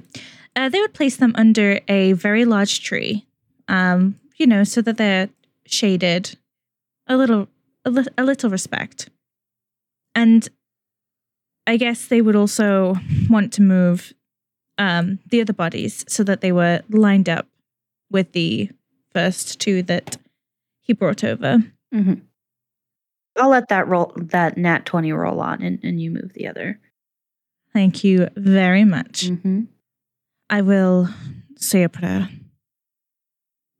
[0.56, 3.26] Uh, they would place them under a very large tree,
[3.68, 5.28] um, you know, so that they're
[5.66, 6.36] shaded,
[7.06, 7.48] a little,
[7.84, 9.08] a, li- a little respect.
[10.14, 10.48] And
[11.66, 12.96] I guess they would also
[13.28, 14.12] want to move
[14.78, 17.46] um, the other bodies so that they were lined up
[18.10, 18.70] with the
[19.12, 20.16] first two that
[20.80, 21.58] he brought over.
[21.92, 22.14] hmm
[23.36, 26.80] I'll let that roll, that nat twenty roll on, and, and you move the other.
[27.72, 29.26] Thank you very much.
[29.26, 29.62] Mm-hmm.
[30.50, 31.08] I will
[31.56, 32.28] say a prayer,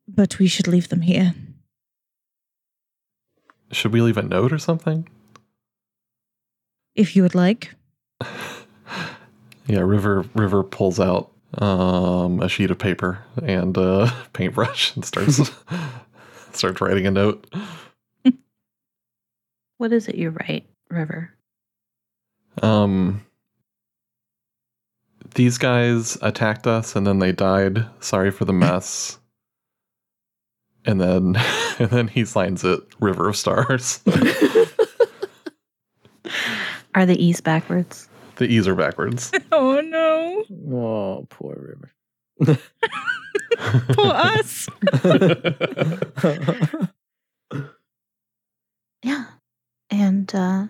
[0.06, 1.34] but we should leave them here.
[3.72, 5.08] Should we leave a note or something?
[6.94, 7.74] If you would like.
[9.66, 15.50] Yeah, River River pulls out um, a sheet of paper and a paintbrush and starts
[16.52, 17.46] starts writing a note.
[19.78, 21.32] What is it you write, River?
[22.60, 23.24] Um,
[25.36, 27.86] these guys attacked us and then they died.
[28.00, 29.18] Sorry for the mess.
[30.84, 31.36] and then
[31.78, 34.00] and then he signs it River of Stars.
[36.94, 38.08] Are the E's backwards?
[38.36, 39.30] the E's are backwards.
[39.52, 40.44] Oh no.
[40.74, 41.76] Oh, poor
[42.38, 42.60] River.
[43.92, 44.68] Poor us.
[49.02, 49.24] Yeah.
[49.90, 50.66] And uh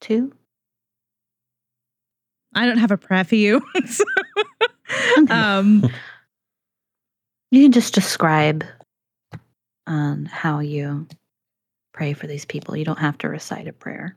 [0.00, 0.32] two?
[2.54, 3.62] I don't have a prayer for you.
[3.86, 4.04] So,
[5.18, 5.32] Okay.
[5.34, 5.88] um,
[7.50, 8.64] You can just describe
[9.86, 11.06] um, how you
[11.92, 12.76] pray for these people.
[12.76, 14.16] You don't have to recite a prayer.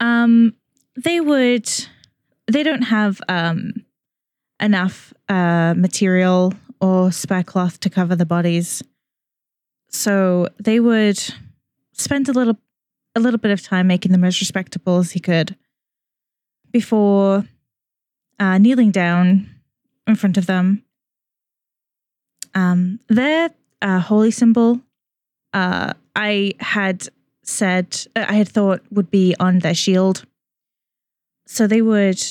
[0.00, 0.54] Um,
[0.96, 1.68] they would.
[2.46, 3.72] They don't have um
[4.60, 8.82] enough uh material or spare cloth to cover the bodies,
[9.88, 11.18] so they would
[11.92, 12.58] spend a little
[13.14, 15.56] a little bit of time making them as respectable as he could
[16.72, 17.44] before
[18.38, 19.48] uh, kneeling down
[20.06, 20.84] in front of them.
[22.54, 23.50] Um, their
[23.82, 24.80] uh, holy symbol,
[25.52, 27.08] uh, I had
[27.50, 30.24] said, uh, I had thought would be on their shield.
[31.46, 32.22] So they would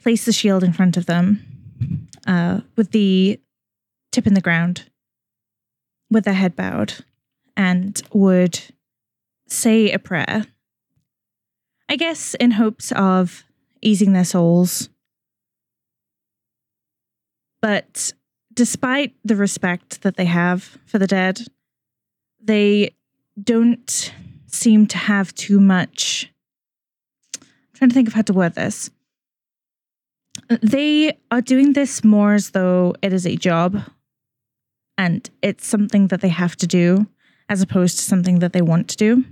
[0.00, 3.40] place the shield in front of them uh, with the
[4.10, 4.90] tip in the ground,
[6.10, 7.04] with their head bowed,
[7.56, 8.60] and would
[9.48, 10.46] say a prayer.
[11.88, 13.44] I guess in hopes of
[13.80, 14.88] easing their souls.
[17.60, 18.12] But
[18.52, 21.46] despite the respect that they have for the dead,
[22.40, 22.94] they
[23.40, 24.12] don't
[24.46, 26.30] seem to have too much.
[27.40, 28.90] I'm trying to think of how to word this.
[30.60, 33.82] They are doing this more as though it is a job
[34.98, 37.06] and it's something that they have to do
[37.48, 39.24] as opposed to something that they want to do.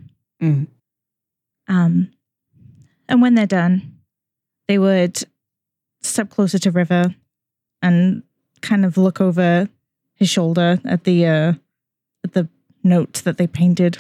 [0.42, 0.66] Mhm.
[1.68, 2.10] Um,
[3.08, 3.98] and when they're done,
[4.68, 5.22] they would
[6.02, 7.14] step closer to River
[7.82, 8.22] and
[8.62, 9.68] kind of look over
[10.14, 11.52] his shoulder at the uh,
[12.24, 12.48] at the
[12.82, 13.98] note that they painted.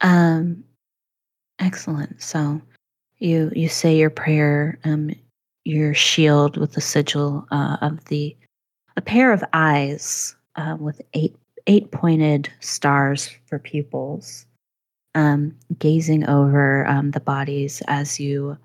[0.00, 0.64] Um,
[1.58, 2.20] excellent.
[2.20, 2.60] So
[3.18, 4.78] you you say your prayer.
[4.84, 5.10] Um,
[5.64, 8.36] your shield with the sigil uh, of the
[8.96, 11.34] a pair of eyes uh, with eight
[11.66, 14.46] eight pointed stars for pupils,
[15.14, 18.56] um, gazing over um, the bodies as you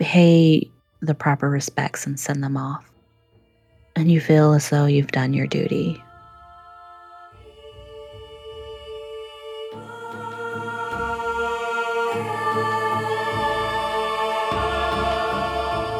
[0.00, 0.68] pay
[1.02, 2.90] the proper respects and send them off.
[3.94, 6.02] And you feel as though you've done your duty.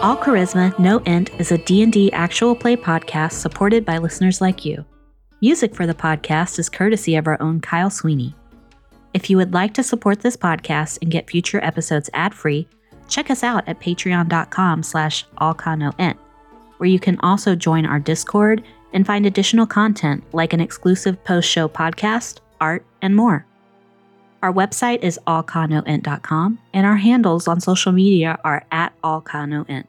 [0.05, 4.85] All Charisma, No Int is a D&D actual play podcast supported by listeners like you.
[5.40, 8.35] Music for the podcast is courtesy of our own Kyle Sweeney.
[9.14, 12.68] If you would like to support this podcast and get future episodes ad-free,
[13.09, 16.18] check us out at patreon.com slash allchanoint,
[16.76, 18.62] where you can also join our Discord
[18.93, 23.47] and find additional content like an exclusive post-show podcast, art, and more.
[24.43, 29.86] Our website is allchanoint.com, and our handles on social media are at allchanoint.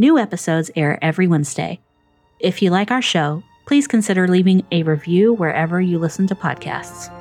[0.00, 1.80] New episodes air every Wednesday.
[2.38, 7.12] If you like our show, please consider leaving a review wherever you listen to podcasts.